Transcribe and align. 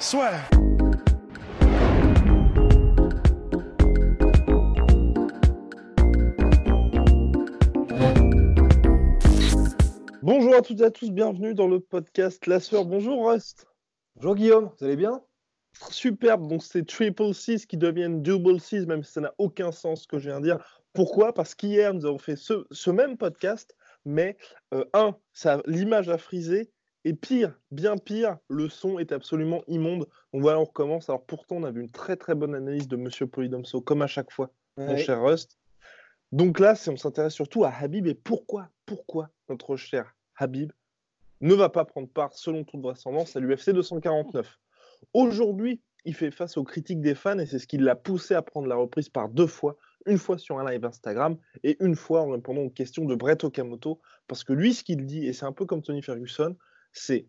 Soit. 0.00 0.32
Bonjour 10.20 10.56
à 10.56 10.62
toutes 10.62 10.80
et 10.80 10.84
à 10.84 10.90
tous, 10.90 11.12
bienvenue 11.12 11.54
dans 11.54 11.68
le 11.68 11.78
podcast 11.78 12.48
La 12.48 12.58
Sueur. 12.58 12.84
Bonjour 12.86 13.30
Rust. 13.30 13.68
Bonjour 14.16 14.34
Guillaume, 14.34 14.70
vous 14.76 14.84
allez 14.84 14.96
bien? 14.96 15.22
Superbe, 15.90 16.48
donc 16.48 16.64
c'est 16.64 16.84
triple 16.84 17.32
six 17.32 17.64
qui 17.64 17.76
deviennent 17.76 18.20
double 18.20 18.60
six, 18.60 18.86
même 18.86 19.04
si 19.04 19.12
ça 19.12 19.20
n'a 19.20 19.34
aucun 19.38 19.70
sens 19.70 20.02
ce 20.02 20.08
que 20.08 20.18
je 20.18 20.28
viens 20.28 20.40
de 20.40 20.46
dire. 20.46 20.82
Pourquoi? 20.92 21.32
Parce 21.32 21.54
qu'hier, 21.54 21.94
nous 21.94 22.04
avons 22.04 22.18
fait 22.18 22.36
ce, 22.36 22.66
ce 22.72 22.90
même 22.90 23.16
podcast, 23.16 23.76
mais 24.04 24.36
euh, 24.72 24.84
un, 24.92 25.16
ça, 25.32 25.62
l'image 25.66 26.08
a 26.08 26.18
frisé, 26.18 26.72
et 27.04 27.12
pire, 27.14 27.58
bien 27.70 27.96
pire, 27.96 28.38
le 28.48 28.68
son 28.68 28.98
est 28.98 29.12
absolument 29.12 29.62
immonde. 29.68 30.06
Donc 30.32 30.42
voilà, 30.42 30.58
on 30.58 30.64
recommence. 30.64 31.08
Alors 31.08 31.24
pourtant, 31.24 31.56
on 31.56 31.64
a 31.64 31.70
vu 31.70 31.82
une 31.82 31.90
très 31.90 32.16
très 32.16 32.34
bonne 32.34 32.54
analyse 32.54 32.88
de 32.88 32.96
Monsieur 32.96 33.26
Polydomso, 33.26 33.80
comme 33.80 34.02
à 34.02 34.06
chaque 34.06 34.32
fois, 34.32 34.50
mon 34.76 34.96
cher 34.96 35.22
Rust. 35.22 35.58
Donc 36.32 36.58
là, 36.58 36.74
on 36.88 36.96
s'intéresse 36.96 37.34
surtout 37.34 37.64
à 37.64 37.70
Habib 37.70 38.06
et 38.06 38.14
pourquoi, 38.14 38.68
pourquoi 38.86 39.30
notre 39.48 39.76
cher 39.76 40.16
Habib 40.36 40.72
ne 41.40 41.54
va 41.54 41.68
pas 41.68 41.84
prendre 41.84 42.08
part, 42.08 42.32
selon 42.32 42.64
toute 42.64 42.80
vraisemblance, 42.80 43.36
à 43.36 43.40
l'UFC 43.40 43.70
249. 43.70 44.58
Aujourd'hui, 45.12 45.82
il 46.04 46.14
fait 46.14 46.30
face 46.30 46.56
aux 46.56 46.64
critiques 46.64 47.00
des 47.00 47.14
fans 47.14 47.38
et 47.38 47.46
c'est 47.46 47.58
ce 47.58 47.66
qui 47.66 47.78
l'a 47.78 47.94
poussé 47.96 48.34
à 48.34 48.42
prendre 48.42 48.66
la 48.66 48.76
reprise 48.76 49.08
par 49.08 49.28
deux 49.28 49.46
fois, 49.46 49.76
une 50.06 50.18
fois 50.18 50.38
sur 50.38 50.58
un 50.58 50.70
live 50.70 50.84
Instagram 50.84 51.36
et 51.62 51.76
une 51.80 51.96
fois 51.96 52.22
en 52.22 52.30
répondant 52.30 52.62
aux 52.62 52.70
questions 52.70 53.04
de 53.04 53.14
Brett 53.14 53.44
Okamoto. 53.44 54.00
Parce 54.26 54.42
que 54.42 54.52
lui, 54.52 54.74
ce 54.74 54.84
qu'il 54.84 55.06
dit, 55.06 55.26
et 55.26 55.32
c'est 55.32 55.46
un 55.46 55.52
peu 55.52 55.66
comme 55.66 55.82
Tony 55.82 56.02
Ferguson, 56.02 56.56
c'est 56.94 57.26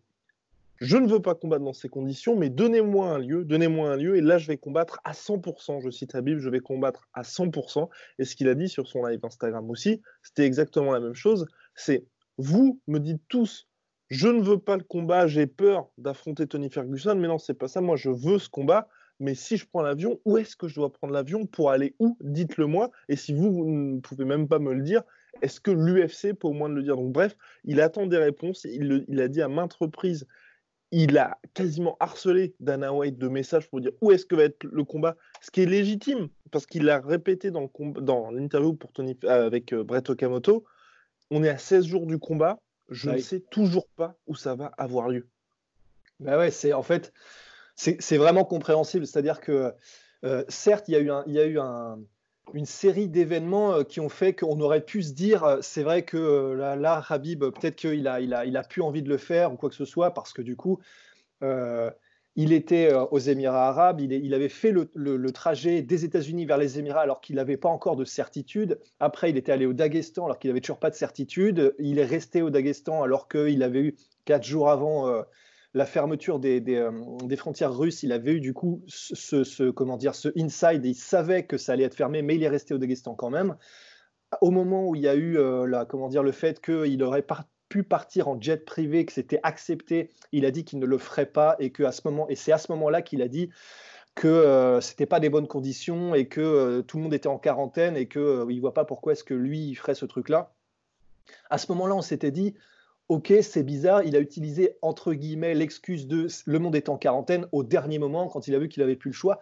je 0.78 0.98
ne 0.98 1.08
veux 1.08 1.20
pas 1.20 1.34
combattre 1.34 1.64
dans 1.64 1.72
ces 1.72 1.88
conditions, 1.88 2.36
mais 2.36 2.50
donnez-moi 2.50 3.08
un 3.08 3.18
lieu, 3.18 3.44
donnez-moi 3.44 3.90
un 3.90 3.96
lieu, 3.96 4.16
et 4.16 4.20
là 4.20 4.36
je 4.36 4.46
vais 4.46 4.58
combattre 4.58 5.00
à 5.04 5.12
100%. 5.12 5.80
Je 5.80 5.90
cite 5.90 6.14
Habib, 6.14 6.38
je 6.38 6.50
vais 6.50 6.60
combattre 6.60 7.08
à 7.14 7.22
100%. 7.22 7.88
Et 8.18 8.24
ce 8.24 8.36
qu'il 8.36 8.48
a 8.48 8.54
dit 8.54 8.68
sur 8.68 8.86
son 8.86 9.04
live 9.06 9.20
Instagram 9.22 9.70
aussi, 9.70 10.02
c'était 10.22 10.44
exactement 10.44 10.92
la 10.92 11.00
même 11.00 11.14
chose. 11.14 11.46
C'est 11.74 12.04
vous 12.36 12.78
me 12.86 12.98
dites 12.98 13.22
tous, 13.28 13.66
je 14.08 14.28
ne 14.28 14.42
veux 14.42 14.58
pas 14.58 14.76
le 14.76 14.84
combat, 14.84 15.26
j'ai 15.26 15.46
peur 15.46 15.88
d'affronter 15.98 16.46
Tony 16.46 16.70
Ferguson, 16.70 17.16
mais 17.16 17.28
non, 17.28 17.38
c'est 17.38 17.54
pas 17.54 17.68
ça. 17.68 17.80
Moi, 17.80 17.96
je 17.96 18.10
veux 18.10 18.38
ce 18.38 18.48
combat. 18.48 18.88
Mais 19.18 19.34
si 19.34 19.56
je 19.56 19.66
prends 19.66 19.80
l'avion, 19.80 20.20
où 20.26 20.36
est-ce 20.36 20.56
que 20.56 20.68
je 20.68 20.74
dois 20.74 20.92
prendre 20.92 21.14
l'avion 21.14 21.46
pour 21.46 21.70
aller 21.70 21.94
où? 21.98 22.18
Dites-le 22.20 22.66
moi. 22.66 22.90
Et 23.08 23.16
si 23.16 23.32
vous, 23.32 23.50
vous 23.50 23.64
ne 23.64 24.00
pouvez 24.00 24.26
même 24.26 24.46
pas 24.46 24.58
me 24.58 24.74
le 24.74 24.82
dire, 24.82 25.02
est-ce 25.42 25.60
que 25.60 25.70
l'UFC 25.70 26.34
peut 26.34 26.48
au 26.48 26.52
moins 26.52 26.68
le 26.68 26.82
dire? 26.82 26.96
Donc 26.96 27.12
bref, 27.12 27.36
il 27.64 27.80
attend 27.80 28.06
des 28.06 28.18
réponses. 28.18 28.64
Il, 28.64 28.88
le- 28.88 29.04
il 29.08 29.20
a 29.20 29.28
dit 29.28 29.42
à 29.42 29.48
maintes 29.48 29.74
reprises, 29.74 30.26
il 30.92 31.18
a 31.18 31.38
quasiment 31.54 31.96
harcelé 32.00 32.54
Dana 32.60 32.92
White 32.92 33.18
de 33.18 33.28
messages 33.28 33.68
pour 33.68 33.80
dire 33.80 33.92
où 34.00 34.12
est-ce 34.12 34.24
que 34.24 34.34
va 34.34 34.44
être 34.44 34.64
le 34.64 34.84
combat, 34.84 35.16
ce 35.40 35.50
qui 35.50 35.62
est 35.62 35.66
légitime, 35.66 36.28
parce 36.50 36.66
qu'il 36.66 36.84
l'a 36.84 37.00
répété 37.00 37.50
dans, 37.50 38.30
l'interview 38.30 38.74
pour 38.74 38.92
Tony, 38.92 39.18
euh, 39.24 39.46
avec 39.46 39.72
euh, 39.72 39.84
Brett 39.84 40.08
Okamoto. 40.08 40.64
On 41.30 41.42
est 41.42 41.48
à 41.48 41.58
16 41.58 41.86
jours 41.86 42.06
du 42.06 42.18
combat, 42.18 42.60
je 42.88 43.10
ne 43.10 43.18
sais 43.18 43.40
toujours 43.40 43.88
pas 43.96 44.16
où 44.26 44.36
ça 44.36 44.54
va 44.54 44.66
avoir 44.78 45.08
lieu. 45.08 45.26
Bah 46.20 46.38
ouais, 46.38 46.50
c'est 46.50 46.72
en 46.72 46.82
fait, 46.82 47.12
c'est 47.74 48.16
vraiment 48.16 48.44
compréhensible. 48.44 49.06
C'est-à-dire 49.06 49.40
que, 49.40 49.74
euh, 50.24 50.44
certes, 50.48 50.88
il 50.88 50.92
y 50.92 50.96
a 50.96 51.00
eu, 51.00 51.10
un- 51.10 51.24
il 51.26 51.34
y 51.34 51.40
a 51.40 51.46
eu 51.46 51.58
un- 51.58 51.98
une 52.54 52.66
série 52.66 53.08
d'événements 53.08 53.74
euh, 53.74 53.82
qui 53.82 54.00
ont 54.00 54.08
fait 54.08 54.34
qu'on 54.34 54.60
aurait 54.60 54.84
pu 54.84 55.02
se 55.02 55.12
dire, 55.12 55.44
euh, 55.44 55.58
c'est 55.62 55.82
vrai 55.82 56.04
que 56.04 56.16
euh, 56.16 56.54
là, 56.54 56.76
là, 56.76 57.02
Habib, 57.08 57.40
peut-être 57.40 57.76
qu'il 57.76 58.06
a, 58.08 58.20
il 58.20 58.34
a, 58.34 58.44
il 58.44 58.56
a 58.56 58.62
plus 58.62 58.82
envie 58.82 59.02
de 59.02 59.08
le 59.08 59.16
faire 59.18 59.52
ou 59.52 59.56
quoi 59.56 59.68
que 59.68 59.74
ce 59.74 59.84
soit, 59.84 60.12
parce 60.12 60.32
que 60.32 60.42
du 60.42 60.56
coup, 60.56 60.80
il 62.38 62.52
était 62.52 62.92
aux 62.92 63.18
Émirats 63.18 63.68
arabes, 63.68 64.00
il, 64.00 64.12
il 64.12 64.34
avait 64.34 64.48
fait 64.48 64.70
le, 64.70 64.90
le- 64.94 65.32
trajet 65.32 65.82
des 65.82 66.04
États-Unis 66.04 66.44
vers 66.44 66.58
les 66.58 66.78
Émirats 66.78 67.00
alors 67.00 67.20
qu'il 67.20 67.36
n'avait 67.36 67.56
pas 67.56 67.68
encore 67.68 67.96
de 67.96 68.04
certitude. 68.04 68.78
Après, 69.00 69.30
il 69.30 69.36
était 69.36 69.52
allé 69.52 69.66
au 69.66 69.72
Daghestan 69.72 70.26
alors 70.26 70.38
qu'il 70.38 70.50
n'avait 70.50 70.60
toujours 70.60 70.78
pas 70.78 70.90
de 70.90 70.94
certitude. 70.94 71.74
Il 71.78 71.98
est 71.98 72.04
resté 72.04 72.42
au 72.42 72.50
Daghestan 72.50 73.02
alors 73.02 73.28
qu'il 73.28 73.62
avait 73.62 73.80
eu 73.80 73.96
quatre 74.24 74.44
jours 74.44 74.70
avant 74.70 75.24
la 75.76 75.86
fermeture 75.86 76.40
euh, 76.42 76.90
des 77.24 77.36
frontières 77.36 77.76
russes. 77.76 78.02
Il 78.02 78.12
avait 78.12 78.32
eu 78.32 78.40
du 78.40 78.54
coup 78.54 78.82
ce, 78.88 79.70
comment 79.70 79.96
dire, 79.96 80.14
ce 80.14 80.28
inside. 80.36 80.84
Il 80.84 80.94
savait 80.94 81.44
que 81.44 81.58
ça 81.58 81.72
allait 81.72 81.84
être 81.84 81.94
fermé, 81.94 82.22
mais 82.22 82.34
il 82.34 82.42
est 82.42 82.48
resté 82.48 82.74
au 82.74 82.78
Daghestan 82.78 83.14
quand 83.14 83.30
même. 83.30 83.56
Au 84.40 84.50
moment 84.50 84.88
où 84.88 84.94
il 84.94 85.02
y 85.02 85.08
a 85.08 85.14
eu 85.14 85.38
euh, 85.38 85.66
la, 85.66 85.84
comment 85.84 86.08
dire, 86.08 86.22
le 86.22 86.32
fait 86.32 86.60
qu'il 86.60 87.02
aurait 87.02 87.24
pu 87.68 87.82
partir 87.82 88.28
en 88.28 88.40
jet 88.40 88.64
privé, 88.64 89.04
que 89.04 89.12
c'était 89.12 89.40
accepté, 89.42 90.10
il 90.32 90.46
a 90.46 90.50
dit 90.50 90.64
qu'il 90.64 90.78
ne 90.78 90.86
le 90.86 90.98
ferait 90.98 91.26
pas 91.26 91.56
et 91.58 91.70
que 91.70 91.82
à 91.82 91.92
ce 91.92 92.00
moment, 92.04 92.28
et 92.28 92.34
c'est 92.34 92.52
à 92.52 92.58
ce 92.58 92.72
moment-là 92.72 93.02
qu'il 93.02 93.22
a 93.22 93.28
dit 93.28 93.50
que 94.16 94.28
euh, 94.28 94.80
c'était 94.80 95.06
pas 95.06 95.20
des 95.20 95.28
bonnes 95.28 95.46
conditions 95.46 96.14
et 96.14 96.26
que 96.26 96.40
euh, 96.40 96.82
tout 96.82 96.96
le 96.96 97.02
monde 97.02 97.14
était 97.14 97.28
en 97.28 97.38
quarantaine 97.38 97.96
et 97.96 98.08
que 98.08 98.18
euh, 98.18 98.46
il 98.48 98.60
voit 98.60 98.72
pas 98.72 98.86
pourquoi 98.86 99.12
est-ce 99.12 99.24
que 99.24 99.34
lui 99.34 99.68
il 99.68 99.74
ferait 99.74 99.94
ce 99.94 100.06
truc-là. 100.06 100.54
À 101.50 101.58
ce 101.58 101.70
moment-là, 101.72 101.94
on 101.94 102.02
s'était 102.02 102.30
dit 102.30 102.54
Ok, 103.08 103.32
c'est 103.42 103.62
bizarre. 103.62 104.02
Il 104.02 104.16
a 104.16 104.20
utilisé 104.20 104.76
entre 104.82 105.12
guillemets 105.14 105.54
l'excuse 105.54 106.06
de 106.06 106.26
le 106.44 106.58
monde 106.58 106.74
est 106.74 106.88
en 106.88 106.96
quarantaine 106.96 107.46
au 107.52 107.62
dernier 107.62 107.98
moment 107.98 108.28
quand 108.28 108.48
il 108.48 108.54
a 108.54 108.58
vu 108.58 108.68
qu'il 108.68 108.82
avait 108.82 108.96
plus 108.96 109.10
le 109.10 109.14
choix. 109.14 109.38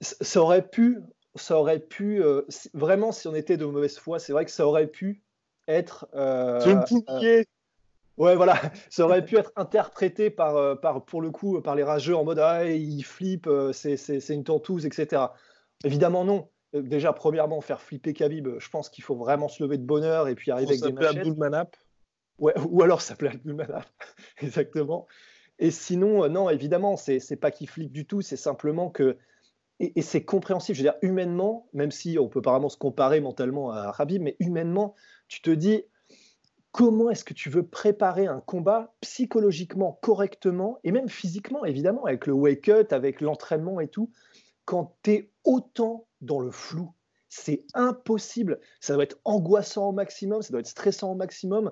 Ça 0.00 0.40
aurait 0.40 0.68
pu, 0.68 1.00
ça 1.34 1.58
aurait 1.58 1.80
pu 1.80 2.22
euh, 2.22 2.42
vraiment 2.74 3.10
si 3.10 3.26
on 3.26 3.34
était 3.34 3.56
de 3.56 3.64
mauvaise 3.64 3.98
foi, 3.98 4.20
c'est 4.20 4.32
vrai 4.32 4.44
que 4.44 4.50
ça 4.52 4.66
aurait 4.66 4.86
pu 4.86 5.22
être. 5.66 6.06
euh, 6.14 6.60
C'est 6.60 6.70
une 6.70 7.02
euh. 7.08 7.42
Ouais, 8.16 8.34
voilà, 8.36 8.60
ça 8.90 9.04
aurait 9.04 9.24
pu 9.24 9.36
être 9.36 9.52
interprété 9.56 10.30
par, 10.30 10.56
euh, 10.56 10.74
par, 10.74 11.04
pour 11.04 11.20
le 11.20 11.30
coup, 11.30 11.60
par 11.60 11.74
les 11.74 11.84
rageux 11.84 12.16
en 12.16 12.24
mode 12.24 12.38
ah, 12.38 12.64
il 12.64 13.02
flippe, 13.02 13.46
euh, 13.46 13.72
c'est 13.72 14.28
une 14.28 14.44
tentouse, 14.44 14.86
etc. 14.86 15.22
Évidemment, 15.84 16.24
non. 16.24 16.48
Déjà, 16.74 17.12
premièrement, 17.12 17.60
faire 17.60 17.80
flipper 17.80 18.12
Khabib, 18.12 18.48
je 18.58 18.68
pense 18.68 18.88
qu'il 18.90 19.02
faut 19.02 19.14
vraiment 19.14 19.48
se 19.48 19.62
lever 19.62 19.78
de 19.78 19.84
bonheur 19.84 20.28
et 20.28 20.34
puis 20.34 20.50
arriver 20.50 20.70
avec 20.70 20.82
des 20.82 20.92
machettes. 20.92 21.18
Abdul 21.18 21.36
Manap. 21.36 21.76
Ouais, 22.38 22.54
ou 22.68 22.82
alors 22.82 23.00
ça 23.00 23.08
s'appelait 23.08 23.30
Abdulmanaf, 23.30 23.92
exactement. 24.42 25.06
Et 25.58 25.70
sinon, 25.70 26.24
euh, 26.24 26.28
non, 26.28 26.48
évidemment, 26.50 26.96
c'est 26.96 27.36
pas 27.36 27.50
qu'il 27.50 27.68
flippe 27.68 27.92
du 27.92 28.06
tout, 28.06 28.22
c'est 28.22 28.36
simplement 28.36 28.90
que. 28.90 29.18
Et, 29.80 30.02
c'est 30.02 30.24
compréhensible, 30.24 30.76
je 30.76 30.82
veux 30.82 30.90
dire, 30.90 30.98
humainement, 31.02 31.68
même 31.72 31.92
si 31.92 32.18
on 32.18 32.28
peut 32.28 32.40
vraiment 32.44 32.68
se 32.68 32.76
comparer 32.76 33.20
mentalement 33.20 33.70
à 33.70 33.94
Khabib, 33.96 34.20
mais 34.20 34.36
humainement, 34.40 34.96
tu 35.28 35.40
te 35.40 35.50
dis, 35.50 35.84
comment 36.72 37.10
est-ce 37.10 37.24
que 37.24 37.32
tu 37.32 37.48
veux 37.48 37.64
préparer 37.64 38.26
un 38.26 38.40
combat 38.40 38.92
psychologiquement, 39.00 39.96
correctement, 40.02 40.80
et 40.82 40.90
même 40.90 41.08
physiquement, 41.08 41.64
évidemment, 41.64 42.04
avec 42.06 42.26
le 42.26 42.32
wake-up, 42.32 42.92
avec 42.92 43.20
l'entraînement 43.20 43.78
et 43.78 43.86
tout, 43.86 44.10
quand 44.64 44.96
tu 45.04 45.12
es 45.12 45.30
autant 45.44 46.08
dans 46.22 46.40
le 46.40 46.50
flou? 46.50 46.92
C'est 47.28 47.64
impossible. 47.74 48.58
Ça 48.80 48.94
doit 48.94 49.04
être 49.04 49.20
angoissant 49.24 49.90
au 49.90 49.92
maximum, 49.92 50.42
ça 50.42 50.50
doit 50.50 50.60
être 50.60 50.66
stressant 50.66 51.12
au 51.12 51.14
maximum. 51.14 51.70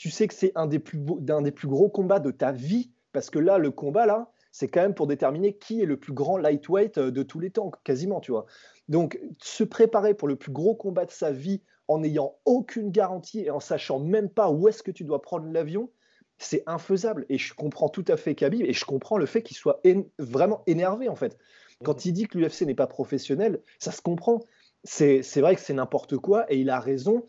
Tu 0.00 0.08
sais 0.08 0.26
que 0.26 0.32
c'est 0.32 0.52
un 0.54 0.66
des 0.66 0.78
plus 0.78 0.96
beaux- 0.96 1.20
d'un 1.20 1.42
des 1.42 1.50
plus 1.50 1.68
gros 1.68 1.90
combats 1.90 2.20
de 2.20 2.30
ta 2.30 2.52
vie, 2.52 2.90
parce 3.12 3.28
que 3.28 3.38
là, 3.38 3.58
le 3.58 3.70
combat, 3.70 4.06
là, 4.06 4.30
c'est 4.50 4.66
quand 4.66 4.80
même 4.80 4.94
pour 4.94 5.06
déterminer 5.06 5.58
qui 5.58 5.82
est 5.82 5.84
le 5.84 5.98
plus 5.98 6.14
grand 6.14 6.38
lightweight 6.38 6.96
euh, 6.96 7.10
de 7.10 7.22
tous 7.22 7.38
les 7.38 7.50
temps, 7.50 7.70
quasiment, 7.84 8.18
tu 8.20 8.32
vois. 8.32 8.46
Donc, 8.88 9.20
se 9.42 9.62
préparer 9.62 10.14
pour 10.14 10.26
le 10.26 10.36
plus 10.36 10.52
gros 10.52 10.74
combat 10.74 11.04
de 11.04 11.10
sa 11.10 11.32
vie 11.32 11.60
en 11.86 11.98
n'ayant 11.98 12.38
aucune 12.46 12.90
garantie 12.90 13.40
et 13.40 13.50
en 13.50 13.60
sachant 13.60 13.98
même 14.00 14.30
pas 14.30 14.50
où 14.50 14.68
est-ce 14.68 14.82
que 14.82 14.90
tu 14.90 15.04
dois 15.04 15.20
prendre 15.20 15.44
l'avion, 15.52 15.90
c'est 16.38 16.62
infaisable. 16.64 17.26
Et 17.28 17.36
je 17.36 17.52
comprends 17.52 17.90
tout 17.90 18.06
à 18.08 18.16
fait 18.16 18.34
Khabib 18.34 18.64
et 18.64 18.72
je 18.72 18.86
comprends 18.86 19.18
le 19.18 19.26
fait 19.26 19.42
qu'il 19.42 19.58
soit 19.58 19.82
vraiment 20.18 20.62
énervé, 20.66 21.10
en 21.10 21.14
fait. 21.14 21.36
Quand 21.84 22.06
il 22.06 22.14
dit 22.14 22.26
que 22.26 22.38
l'UFC 22.38 22.62
n'est 22.62 22.74
pas 22.74 22.86
professionnel, 22.86 23.60
ça 23.78 23.92
se 23.92 24.00
comprend. 24.00 24.40
C'est 24.82 25.20
vrai 25.40 25.56
que 25.56 25.60
c'est 25.60 25.74
n'importe 25.74 26.16
quoi 26.16 26.50
et 26.50 26.58
il 26.58 26.70
a 26.70 26.80
raison. 26.80 27.26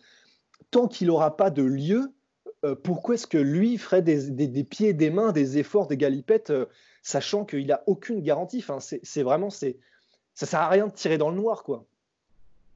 Tant 0.69 0.87
qu'il 0.87 1.07
n'aura 1.07 1.35
pas 1.35 1.49
de 1.49 1.63
lieu, 1.63 2.13
euh, 2.63 2.75
pourquoi 2.75 3.15
est-ce 3.15 3.27
que 3.27 3.37
lui 3.37 3.77
ferait 3.77 4.01
des, 4.01 4.29
des- 4.31 4.47
des 4.47 4.63
pieds, 4.63 4.93
des 4.93 5.09
mains, 5.09 5.31
des 5.31 5.57
efforts, 5.57 5.87
des 5.87 5.97
galipettes, 5.97 6.51
euh, 6.51 6.65
sachant 7.01 7.45
qu'il 7.45 7.67
n'a 7.67 7.81
aucune 7.87 8.21
garantie? 8.21 8.59
Enfin, 8.59 8.79
C'est 8.79 8.99
c'est 9.03 9.23
vraiment, 9.23 9.49
c'est 9.49 9.77
ça 10.33 10.45
sert 10.45 10.59
à 10.61 10.69
rien 10.69 10.87
de 10.87 10.93
tirer 10.93 11.17
dans 11.17 11.29
le 11.29 11.35
noir, 11.35 11.63
quoi. 11.63 11.85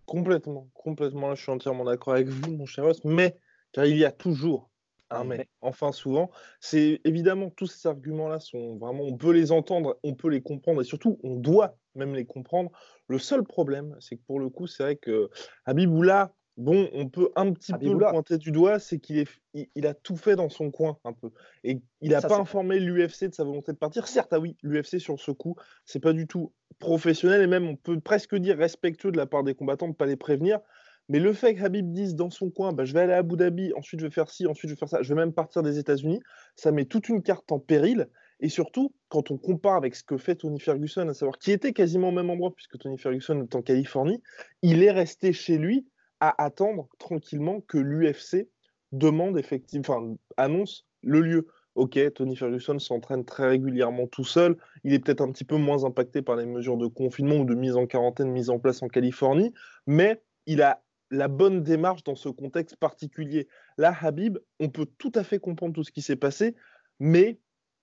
Complètement, 0.06 0.70
complètement. 0.74 1.34
Je 1.36 1.42
suis 1.42 1.52
entièrement 1.52 1.84
d'accord 1.86 2.14
avec 2.14 2.28
vous, 2.28 2.52
mon 2.52 2.66
cher 2.66 2.84
Ross. 2.84 3.04
Mais 3.04 3.38
car 3.72 3.86
il 3.86 3.98
y 3.98 4.06
a 4.06 4.12
toujours, 4.12 4.70
un 5.10 5.24
mais. 5.24 5.48
Enfin, 5.62 5.92
souvent, 5.92 6.30
c'est 6.60 7.02
évidemment 7.06 7.50
tous 7.50 7.68
ces 7.68 7.88
arguments-là 7.88 8.40
sont 8.40 8.78
vraiment, 8.78 9.04
on 9.04 9.18
peut 9.18 9.32
les 9.32 9.52
entendre, 9.52 9.98
on 10.04 10.14
peut 10.14 10.30
les 10.30 10.42
comprendre 10.42 10.82
et 10.82 10.86
surtout, 10.86 11.20
on 11.24 11.36
doit 11.36 11.78
même 11.96 12.14
les 12.16 12.26
comprendre. 12.26 12.72
Le 13.08 13.20
seul 13.20 13.44
problème, 13.44 13.96
c'est 14.00 14.18
que 14.18 14.24
pour 14.28 14.40
le 14.40 14.50
coup, 14.50 14.68
c'est 14.68 14.84
vrai 14.84 14.96
que 14.96 15.30
Habiboula, 15.66 16.34
bon, 16.58 16.90
on 16.94 17.10
peut 17.10 17.32
un 17.36 17.52
petit 17.52 17.74
peu 17.74 17.94
le 17.94 17.98
pointer 17.98 18.38
du 18.38 18.52
doigt, 18.52 18.80
c'est 18.80 19.00
qu'il 19.00 19.18
est, 19.18 19.28
il, 19.54 19.88
a 19.88 19.94
tout 19.94 20.16
fait 20.16 20.36
dans 20.36 20.50
son 20.50 20.72
coin 20.72 20.98
un 21.04 21.14
peu. 21.14 21.30
Et 21.64 21.82
il 22.02 22.12
n'a 22.12 22.22
pas 22.22 22.38
informé 22.38 22.80
l'UFC 22.80 23.26
de 23.26 23.34
sa 23.34 23.44
volonté 23.44 23.72
de 23.72 23.78
partir. 23.78 24.08
Certes, 24.08 24.32
ah 24.32 24.40
oui, 24.40 24.56
l'UFC 24.64 25.00
sur 25.00 25.20
ce 25.20 25.32
coup, 25.32 25.56
c'est 25.86 26.00
pas 26.00 26.14
du 26.14 26.28
tout 26.28 26.54
professionnel 26.80 27.42
et 27.42 27.48
même 27.48 27.68
on 27.68 27.76
peut 27.76 28.00
presque 28.00 28.36
dire 28.36 28.58
respectueux 28.58 29.12
de 29.12 29.18
la 29.18 29.26
part 29.26 29.44
des 29.44 29.56
combattants 29.56 29.88
de 29.88 29.92
ne 29.92 29.96
pas 29.96 30.06
les 30.06 30.18
prévenir. 30.18 30.60
Mais 31.08 31.20
le 31.20 31.34
fait 31.34 31.54
que 31.54 31.64
Habib 31.64 31.92
dise 31.92 32.16
dans 32.16 32.32
son 32.32 32.50
coin, 32.50 32.74
bah, 32.74 32.84
je 32.84 32.94
vais 32.94 33.02
aller 33.02 33.14
à 33.14 33.18
Abu 33.18 33.36
Dhabi, 33.36 33.72
ensuite 33.76 34.00
je 34.00 34.08
vais 34.08 34.12
faire 34.12 34.30
ci, 34.30 34.48
ensuite 34.48 34.70
je 34.70 34.76
vais 34.76 34.80
faire 34.80 34.90
ça, 34.90 35.04
je 35.04 35.10
vais 35.10 35.20
même 35.20 35.34
partir 35.34 35.62
des 35.62 35.78
États-Unis, 35.78 36.20
ça 36.56 36.72
met 36.72 36.86
toute 36.86 37.10
une 37.10 37.22
carte 37.22 37.52
en 37.52 37.60
péril. 37.60 38.08
Et 38.42 38.50
surtout, 38.50 38.94
quand 39.08 39.32
on 39.32 39.38
compare 39.38 39.76
avec 39.76 39.96
ce 39.96 40.04
que 40.04 40.18
fait 40.18 40.36
Tony 40.36 40.60
Ferguson, 40.60 41.08
à 41.08 41.14
savoir 41.14 41.38
qui 41.38 41.52
était 41.52 41.72
quasiment 41.72 42.10
au 42.10 42.12
même 42.12 42.30
endroit, 42.30 42.54
puisque 42.54 42.78
Tony 42.78 42.98
Ferguson 42.98 43.42
est 43.44 43.56
en 43.56 43.62
Californie, 43.62 44.22
il 44.62 44.84
est 44.84 44.92
resté 44.92 45.32
chez 45.32 45.58
lui 45.58 45.88
à 46.20 46.44
attendre 46.44 46.90
tranquillement 47.00 47.62
que 47.62 47.78
l'UFC 47.78 48.50
demande 48.92 49.38
effectivement, 49.38 50.18
annonce 50.38 50.86
le 51.02 51.22
lieu. 51.22 51.48
Ok, 51.76 52.00
Tony 52.14 52.38
Ferguson 52.38 52.80
s'entraîne 52.80 53.26
très 53.26 53.50
régulièrement 53.50 54.08
tout 54.08 54.24
seul. 54.24 54.58
Il 54.86 54.94
est 54.94 55.00
peut-être 55.00 55.22
un 55.22 55.32
petit 55.32 55.44
peu 55.44 55.58
moins 55.58 55.84
impacté 55.84 56.22
par 56.22 56.38
les 56.38 56.46
mesures 56.46 56.78
de 56.78 56.88
confinement 56.88 57.36
ou 57.36 57.46
de 57.46 57.54
mise 57.54 57.76
en 57.76 57.86
quarantaine 57.86 58.32
mises 58.32 58.50
en 58.50 58.60
place 58.60 58.82
en 58.82 58.88
Californie, 58.88 59.54
mais 59.86 60.22
il 60.46 60.62
a 60.62 60.82
la 61.12 61.28
bonne 61.28 61.64
démarche 61.64 62.04
dans 62.04 62.16
ce 62.16 62.30
contexte 62.30 62.78
particulier. 62.78 63.48
Là, 63.78 63.94
Habib, 64.00 64.38
on 64.60 64.70
peut 64.70 64.88
tout 64.98 65.12
à 65.16 65.24
fait 65.24 65.40
comprendre 65.40 65.74
tout 65.74 65.84
ce 65.84 65.92
qui 65.92 66.02
s'est 66.02 66.16
passé, 66.16 66.56
mais 67.00 67.40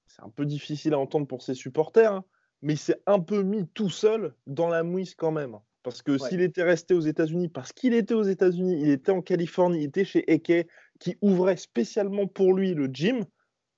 c'est 0.06 0.22
un 0.22 0.30
peu 0.30 0.46
difficile 0.46 0.94
à 0.94 0.98
entendre 0.98 1.26
pour 1.26 1.42
ses 1.42 1.54
supporters, 1.54 2.12
hein, 2.12 2.24
mais 2.62 2.74
il 2.74 2.78
s'est 2.78 3.00
un 3.06 3.20
peu 3.20 3.42
mis 3.42 3.68
tout 3.68 3.90
seul 3.90 4.34
dans 4.46 4.68
la 4.68 4.82
mouise 4.82 5.14
quand 5.14 5.32
même. 5.32 5.58
Parce 5.82 6.02
que 6.02 6.16
s'il 6.16 6.40
était 6.40 6.62
resté 6.62 6.94
aux 6.94 7.00
États-Unis, 7.00 7.48
parce 7.48 7.72
qu'il 7.72 7.94
était 7.94 8.14
aux 8.14 8.22
États-Unis, 8.22 8.80
il 8.80 8.90
était 8.90 9.10
en 9.10 9.20
Californie, 9.20 9.80
il 9.80 9.84
était 9.84 10.04
chez 10.04 10.24
Eke, 10.32 10.68
qui 11.00 11.16
ouvrait 11.20 11.56
spécialement 11.56 12.26
pour 12.26 12.54
lui 12.54 12.74
le 12.74 12.86
gym, 12.86 13.24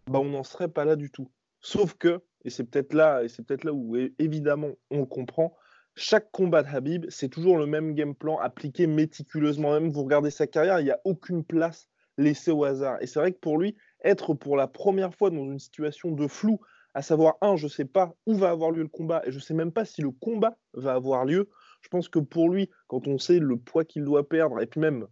bah 0.06 0.18
on 0.20 0.28
n'en 0.28 0.44
serait 0.44 0.68
pas 0.68 0.84
là 0.84 0.96
du 0.96 1.10
tout. 1.10 1.30
Sauf 1.60 1.94
que, 1.94 2.20
et 2.44 2.50
c'est 2.50 2.64
peut-être 2.64 2.92
là, 2.92 3.22
et 3.24 3.28
c'est 3.28 3.42
peut-être 3.42 3.64
là 3.64 3.72
où 3.72 3.96
évidemment 4.18 4.72
on 4.90 5.00
le 5.00 5.06
comprend, 5.06 5.56
chaque 5.96 6.30
combat 6.30 6.62
de 6.62 6.68
Habib, 6.68 7.06
c'est 7.08 7.28
toujours 7.28 7.56
le 7.56 7.66
même 7.66 7.94
game 7.94 8.14
plan 8.14 8.36
appliqué 8.38 8.86
méticuleusement. 8.86 9.72
Même 9.72 9.90
vous 9.90 10.02
regardez 10.02 10.30
sa 10.30 10.46
carrière, 10.46 10.80
il 10.80 10.84
n'y 10.84 10.90
a 10.90 11.00
aucune 11.04 11.44
place 11.44 11.88
laissée 12.18 12.50
au 12.50 12.64
hasard. 12.64 12.98
Et 13.00 13.06
c'est 13.06 13.20
vrai 13.20 13.32
que 13.32 13.38
pour 13.38 13.58
lui, 13.58 13.76
être 14.02 14.34
pour 14.34 14.56
la 14.56 14.66
première 14.66 15.14
fois 15.14 15.30
dans 15.30 15.44
une 15.44 15.58
situation 15.58 16.10
de 16.10 16.26
flou, 16.26 16.60
à 16.94 17.02
savoir, 17.02 17.36
un, 17.40 17.56
je 17.56 17.66
ne 17.66 17.70
sais 17.70 17.84
pas 17.84 18.14
où 18.26 18.34
va 18.34 18.50
avoir 18.50 18.70
lieu 18.70 18.82
le 18.82 18.88
combat, 18.88 19.22
et 19.24 19.30
je 19.30 19.36
ne 19.36 19.42
sais 19.42 19.54
même 19.54 19.72
pas 19.72 19.84
si 19.84 20.02
le 20.02 20.10
combat 20.10 20.56
va 20.74 20.94
avoir 20.94 21.24
lieu, 21.24 21.48
je 21.84 21.88
pense 21.90 22.08
que 22.08 22.18
pour 22.18 22.48
lui, 22.48 22.70
quand 22.88 23.06
on 23.06 23.18
sait 23.18 23.38
le 23.38 23.58
poids 23.58 23.84
qu'il 23.84 24.04
doit 24.04 24.26
perdre, 24.26 24.60
et 24.60 24.66
puis 24.66 24.80
même 24.80 25.06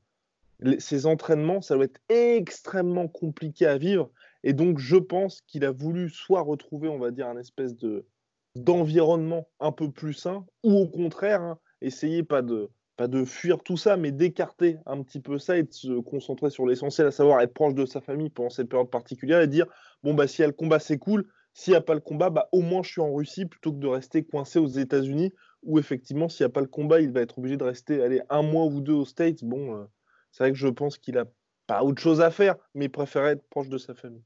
ses 0.79 1.07
entraînements, 1.07 1.61
ça 1.61 1.75
doit 1.75 1.85
être 1.85 2.01
extrêmement 2.09 3.09
compliqué 3.09 3.67
à 3.67 3.77
vivre. 3.77 4.11
Et 4.43 4.55
donc, 4.55 4.79
je 4.79 4.97
pense 4.97 5.43
qu'il 5.43 5.65
a 5.65 5.71
voulu 5.71 6.09
soit 6.09 6.41
retrouver, 6.41 6.89
on 6.89 6.99
va 6.99 7.11
dire, 7.11 7.29
un 7.29 7.37
espèce 7.37 7.77
de 7.77 8.07
d'environnement 8.55 9.49
un 9.61 9.73
peu 9.73 9.91
plus 9.91 10.13
sain, 10.13 10.45
ou 10.63 10.75
au 10.75 10.87
contraire, 10.87 11.41
hein, 11.41 11.59
essayer 11.81 12.23
pas 12.23 12.43
de, 12.43 12.69
pas 12.97 13.09
de 13.09 13.25
fuir 13.25 13.63
tout 13.63 13.79
ça, 13.79 13.97
mais 13.97 14.13
d'écarter 14.13 14.77
un 14.85 15.03
petit 15.03 15.21
peu 15.21 15.39
ça 15.39 15.57
et 15.57 15.63
de 15.63 15.73
se 15.73 16.01
concentrer 16.01 16.51
sur 16.51 16.67
l'essentiel, 16.67 17.07
à 17.07 17.13
savoir 17.13 17.41
être 17.41 17.55
proche 17.55 17.75
de 17.75 17.87
sa 17.87 18.03
famille 18.03 18.29
pendant 18.29 18.51
cette 18.51 18.69
période 18.69 18.91
particulière 18.91 19.41
et 19.41 19.47
dire 19.47 19.67
bon 20.03 20.13
bah 20.13 20.27
s'il 20.27 20.43
y 20.43 20.45
a 20.45 20.49
le 20.49 20.53
combat 20.53 20.79
c'est 20.79 20.99
cool, 20.99 21.27
s'il 21.55 21.73
n'y 21.73 21.79
a 21.79 21.81
pas 21.81 21.95
le 21.95 22.01
combat, 22.01 22.29
bah 22.29 22.51
au 22.53 22.61
moins 22.61 22.83
je 22.83 22.91
suis 22.91 23.01
en 23.01 23.15
Russie 23.15 23.47
plutôt 23.47 23.73
que 23.73 23.79
de 23.79 23.87
rester 23.87 24.23
coincé 24.23 24.59
aux 24.59 24.69
États-Unis 24.69 25.33
où 25.63 25.79
effectivement 25.79 26.29
s'il 26.29 26.45
n'y 26.45 26.51
a 26.51 26.53
pas 26.53 26.61
le 26.61 26.67
combat, 26.67 27.01
il 27.01 27.13
va 27.13 27.21
être 27.21 27.39
obligé 27.39 27.57
de 27.57 27.65
rester 27.65 28.03
aller 28.03 28.23
un 28.31 28.43
mois 28.43 28.67
ou 28.67 28.81
deux 28.81 28.93
aux 28.93 29.05
States. 29.05 29.45
Bon, 29.45 29.77
euh, 29.77 29.85
c'est 30.31 30.45
vrai 30.45 30.53
que 30.53 30.59
je 30.59 30.69
pense 30.69 30.99
qu'il 30.99 31.19
a 31.19 31.27
pas 31.67 31.83
autre 31.83 32.01
chose 32.01 32.21
à 32.21 32.31
faire, 32.31 32.57
mais 32.75 32.87
il 32.87 32.91
préférait 32.91 33.33
être 33.33 33.49
proche 33.49 33.69
de 33.69 33.79
sa 33.79 33.95
famille. 33.95 34.25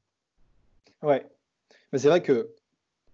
Ouais, 1.01 1.25
mais 1.91 1.99
c'est 1.99 2.07
vrai 2.07 2.23
que 2.23 2.55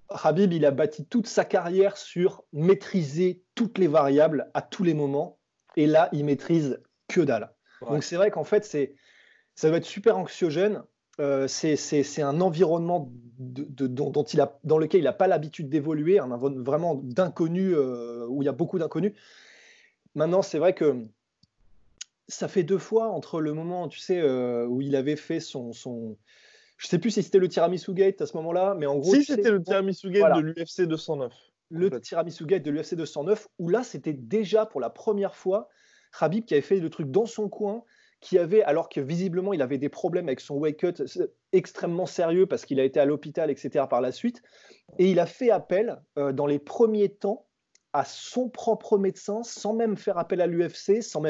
Habib, 0.09 0.53
il 0.53 0.65
a 0.65 0.71
bâti 0.71 1.05
toute 1.05 1.27
sa 1.27 1.45
carrière 1.45 1.97
sur 1.97 2.43
maîtriser 2.53 3.41
toutes 3.55 3.77
les 3.77 3.87
variables 3.87 4.49
à 4.53 4.61
tous 4.61 4.83
les 4.83 4.93
moments. 4.93 5.39
Et 5.75 5.87
là, 5.87 6.09
il 6.11 6.25
maîtrise 6.25 6.79
que 7.07 7.21
dalle. 7.21 7.51
Donc 7.81 8.03
c'est 8.03 8.15
vrai 8.15 8.31
qu'en 8.31 8.43
fait, 8.43 8.63
c'est, 8.63 8.95
ça 9.55 9.69
va 9.69 9.77
être 9.77 9.85
super 9.85 10.17
anxiogène. 10.17 10.83
Euh, 11.19 11.47
c'est, 11.47 12.21
un 12.21 12.41
environnement 12.41 13.11
dont, 13.37 14.23
il 14.23 14.41
a, 14.41 14.59
dans 14.63 14.79
lequel 14.79 15.01
il 15.01 15.03
n'a 15.03 15.13
pas 15.13 15.27
l'habitude 15.27 15.69
d'évoluer, 15.69 16.17
un 16.19 16.31
environnement 16.31 16.63
vraiment 16.63 16.95
d'inconnu, 16.95 17.75
euh, 17.75 18.25
où 18.27 18.41
il 18.41 18.45
y 18.45 18.49
a 18.49 18.53
beaucoup 18.53 18.79
d'inconnus. 18.79 19.13
Maintenant, 20.15 20.41
c'est 20.41 20.57
vrai 20.57 20.73
que 20.73 21.05
ça 22.27 22.47
fait 22.47 22.63
deux 22.63 22.79
fois 22.79 23.09
entre 23.09 23.41
le 23.41 23.53
moment, 23.53 23.87
tu 23.89 23.99
sais, 23.99 24.19
euh, 24.21 24.65
où 24.65 24.81
il 24.81 24.95
avait 24.95 25.15
fait 25.15 25.39
son, 25.39 25.71
son, 25.71 26.17
je 26.77 26.87
sais 26.87 26.97
plus 26.97 27.11
si 27.11 27.21
c'était 27.21 27.39
le 27.39 27.47
tiramisu 27.47 27.93
gate 27.93 28.21
à 28.21 28.25
ce 28.25 28.35
moment-là, 28.37 28.75
mais 28.77 28.87
en 28.87 28.97
gros. 28.97 29.13
Si 29.13 29.23
c'était 29.23 29.51
le 29.51 29.61
tiramisu 29.61 30.09
gate 30.09 30.35
de 30.35 30.41
l'UFC 30.41 30.87
209. 30.87 31.31
Le 31.69 32.01
tiramisu 32.01 32.45
gate 32.45 32.63
de 32.63 32.71
l'UFC 32.71 32.95
209, 32.95 33.47
où 33.59 33.69
là, 33.69 33.83
c'était 33.83 34.13
déjà 34.13 34.65
pour 34.65 34.81
la 34.81 34.89
première 34.89 35.35
fois 35.35 35.69
Khabib 36.17 36.45
qui 36.45 36.53
avait 36.53 36.61
fait 36.61 36.79
le 36.79 36.89
truc 36.89 37.11
dans 37.11 37.25
son 37.25 37.49
coin, 37.49 37.83
qui 38.23 38.39
avait, 38.39 38.63
alors 38.63 38.87
que 38.87 39.01
visiblement 39.01 39.51
il 39.51 39.61
avait 39.61 39.77
des 39.77 39.89
problèmes 39.89 40.29
avec 40.29 40.39
son 40.39 40.55
wake 40.55 40.77
cut 40.77 41.03
extrêmement 41.51 42.05
sérieux 42.05 42.45
parce 42.47 42.65
qu'il 42.65 42.79
a 42.79 42.85
été 42.85 42.99
à 42.99 43.05
l'hôpital, 43.05 43.51
etc. 43.51 43.85
par 43.89 43.99
la 43.99 44.13
suite, 44.13 44.41
et 44.97 45.11
il 45.11 45.19
a 45.19 45.25
fait 45.25 45.51
appel 45.51 46.01
euh, 46.17 46.31
dans 46.31 46.47
les 46.47 46.57
premiers 46.57 47.09
temps 47.09 47.45
à 47.91 48.05
son 48.05 48.49
propre 48.49 48.97
médecin 48.97 49.43
sans 49.43 49.73
même 49.73 49.97
faire 49.97 50.17
appel 50.17 50.41
à 50.41 50.47
l'UFC, 50.47 51.03
sans, 51.03 51.21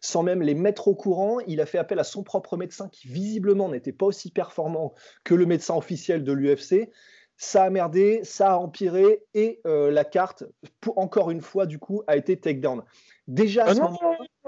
sans 0.00 0.22
même 0.22 0.42
les 0.42 0.54
mettre 0.54 0.88
au 0.88 0.94
courant. 0.94 1.38
Il 1.46 1.60
a 1.60 1.66
fait 1.66 1.78
appel 1.78 1.98
à 1.98 2.04
son 2.04 2.22
propre 2.22 2.56
médecin 2.56 2.88
qui 2.90 3.08
visiblement 3.08 3.70
n'était 3.70 3.92
pas 3.92 4.04
aussi 4.04 4.30
performant 4.30 4.94
que 5.24 5.34
le 5.34 5.46
médecin 5.46 5.74
officiel 5.74 6.22
de 6.22 6.32
l'UFC. 6.32 6.90
Ça 7.38 7.64
a 7.64 7.70
merdé, 7.70 8.24
ça 8.24 8.54
a 8.54 8.56
empiré 8.56 9.22
et 9.34 9.60
euh, 9.66 9.90
la 9.90 10.04
carte, 10.04 10.44
pour, 10.80 10.98
encore 10.98 11.30
une 11.30 11.42
fois, 11.42 11.66
du 11.66 11.78
coup, 11.78 12.02
a 12.06 12.16
été 12.16 12.38
takedown. 12.38 12.82
Déjà, 13.28 13.64
ah 13.66 13.74
non, 13.74 13.98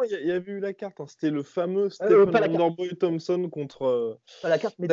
il 0.04 0.26
y, 0.26 0.30
avait 0.30 0.52
eu 0.52 0.60
la 0.60 0.72
carte. 0.72 1.00
Hein. 1.00 1.06
C'était 1.08 1.30
le 1.30 1.42
fameux 1.42 1.86
euh, 1.86 1.90
Stephen 1.90 2.30
Wonderboy 2.30 2.96
Thompson 2.96 3.48
contre 3.50 3.82
euh, 3.86 4.20
la 4.44 4.58
carte, 4.58 4.76
mais 4.78 4.88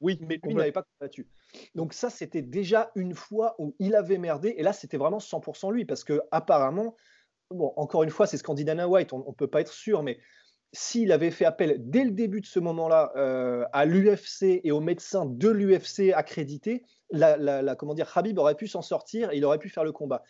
oui, 0.00 0.18
mais 0.28 0.38
lui 0.44 0.54
n'avait 0.54 0.70
pas 0.70 0.84
combattu. 0.98 1.26
Donc 1.74 1.92
ça, 1.92 2.10
c'était 2.10 2.42
déjà 2.42 2.92
une 2.94 3.14
fois 3.14 3.56
où 3.58 3.74
il 3.78 3.96
avait 3.96 4.18
merdé, 4.18 4.54
et 4.56 4.62
là, 4.62 4.72
c'était 4.72 4.98
vraiment 4.98 5.18
100% 5.18 5.72
lui, 5.72 5.84
parce 5.86 6.04
que 6.04 6.20
apparemment, 6.30 6.94
bon, 7.50 7.72
encore 7.76 8.02
une 8.02 8.10
fois, 8.10 8.26
c'est 8.26 8.36
Scandinana 8.36 8.88
White, 8.88 9.12
on 9.12 9.24
ne 9.26 9.34
peut 9.34 9.48
pas 9.48 9.60
être 9.60 9.72
sûr, 9.72 10.02
mais 10.02 10.18
s'il 10.72 11.12
avait 11.12 11.30
fait 11.30 11.44
appel 11.44 11.76
dès 11.78 12.04
le 12.04 12.10
début 12.10 12.40
de 12.40 12.46
ce 12.46 12.58
moment-là 12.60 13.12
euh, 13.16 13.64
à 13.72 13.84
l'UFC 13.84 14.60
et 14.62 14.70
aux 14.70 14.80
médecins 14.80 15.24
de 15.26 15.48
l'UFC 15.48 16.12
accrédités, 16.14 16.84
la, 17.10 17.74
comment 17.76 17.94
dire, 17.94 18.10
Habib 18.14 18.38
aurait 18.38 18.54
pu 18.54 18.66
s'en 18.66 18.82
sortir 18.82 19.30
et 19.30 19.38
il 19.38 19.44
aurait 19.44 19.58
pu 19.58 19.70
faire 19.70 19.84
le 19.84 19.92
combat. 19.92 20.22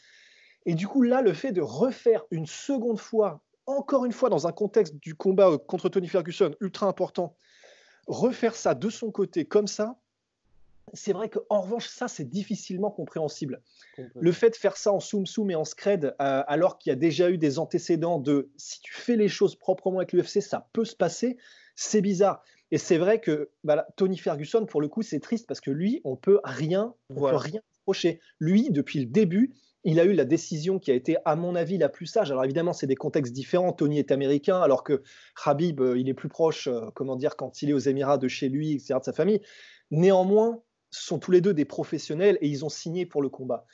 Et 0.65 0.75
du 0.75 0.87
coup, 0.87 1.03
là, 1.03 1.23
le 1.23 1.33
fait 1.33 1.53
de 1.53 1.61
refaire 1.61 2.25
une 2.31 2.47
seconde 2.47 3.01
fois, 3.01 3.43
encore 3.67 4.05
une 4.05 4.13
fois, 4.13 4.31
dans 4.31 4.47
un 4.47 4.53
contexte 4.53 4.95
du 4.97 5.15
combat 5.15 5.51
euh, 5.51 5.59
contre 5.59 5.89
Tony 5.89 6.09
Ferguson 6.09 6.55
ultra 6.61 6.87
important, 6.87 7.37
refaire 8.07 8.55
ça 8.55 8.75
de 8.75 8.91
son 8.91 9.11
côté 9.11 9.45
comme 9.45 9.67
ça, 9.67 9.99
c'est 10.95 11.13
vrai 11.13 11.29
qu'en 11.29 11.61
revanche, 11.61 11.89
ça, 11.89 12.09
c'est 12.09 12.29
difficilement 12.29 12.91
compréhensible. 12.91 13.63
Le 14.15 14.33
fait 14.33 14.51
de 14.51 14.57
faire 14.57 14.77
ça 14.77 14.93
en 14.93 15.01
soum 15.01 15.27
soum 15.27 15.51
et 15.51 15.55
en 15.55 15.65
scred, 15.65 16.15
euh, 16.21 16.43
alors 16.47 16.79
qu'il 16.79 16.91
y 16.91 16.93
a 16.93 16.97
déjà 16.97 17.31
eu 17.31 17.39
des 17.39 17.59
antécédents 17.59 18.19
de 18.19 18.51
si 18.57 18.81
tu 18.81 18.95
fais 18.95 19.17
les 19.17 19.29
choses 19.29 19.57
proprement 19.57 19.99
avec 19.99 20.13
l'UFC, 20.13 20.41
ça 20.41 20.69
peut 20.73 20.85
se 20.85 20.97
passer, 20.97 21.37
c'est 21.75 22.01
bizarre. 22.01 22.43
Et 22.71 22.79
c'est 22.79 22.99
vrai 22.99 23.21
que 23.21 23.51
bah, 23.65 23.87
Tony 23.97 24.19
Ferguson, 24.19 24.67
pour 24.67 24.81
le 24.81 24.89
coup, 24.89 25.03
c'est 25.03 25.21
triste 25.21 25.47
parce 25.47 25.61
que 25.61 25.71
lui, 25.71 26.01
on 26.05 26.17
peut 26.17 26.41
rien, 26.45 26.95
on 27.11 27.15
peut 27.15 27.37
rien 27.37 27.61
reprocher. 27.81 28.21
Lui, 28.41 28.71
depuis 28.71 29.01
le 29.01 29.07
début, 29.07 29.55
il 29.85 30.01
a 30.01 30.05
eu 30.05 30.13
la 30.13 30.25
décision 30.25 30.79
qui 30.79 30.91
a 30.91 30.95
été, 30.95 31.17
à 31.25 31.37
mon 31.37 31.55
avis, 31.55 31.79
la 31.79 31.89
plus 31.89 32.07
sage. 32.07 32.31
Alors 32.31 32.45
évidemment, 32.45 32.73
c'est 32.73 32.87
des 32.87 32.97
contextes 32.97 33.33
différents. 33.33 33.73
Tony 33.73 33.99
est 33.99 34.11
américain, 34.11 34.61
alors 34.61 34.85
que 34.85 35.03
Habib, 35.45 35.81
euh, 35.81 35.99
il 35.99 36.09
est 36.09 36.15
plus 36.15 36.29
proche, 36.29 36.67
euh, 36.67 36.91
comment 36.95 37.17
dire, 37.17 37.37
quand 37.37 37.63
il 37.63 37.71
est 37.71 37.73
aux 37.73 37.79
Émirats 37.79 38.19
de 38.19 38.29
chez 38.29 38.49
lui, 38.49 38.73
etc., 38.73 38.97
de 38.99 39.05
sa 39.05 39.13
famille. 39.13 39.41
Néanmoins, 39.91 40.61
sont 40.91 41.19
tous 41.19 41.31
les 41.31 41.41
deux 41.41 41.55
des 41.55 41.65
professionnels 41.65 42.39
et 42.41 42.49
ils 42.49 42.65
ont 42.65 42.69
signé 42.69 43.07
pour 43.07 43.23
le 43.23 43.29
combat. 43.29 43.67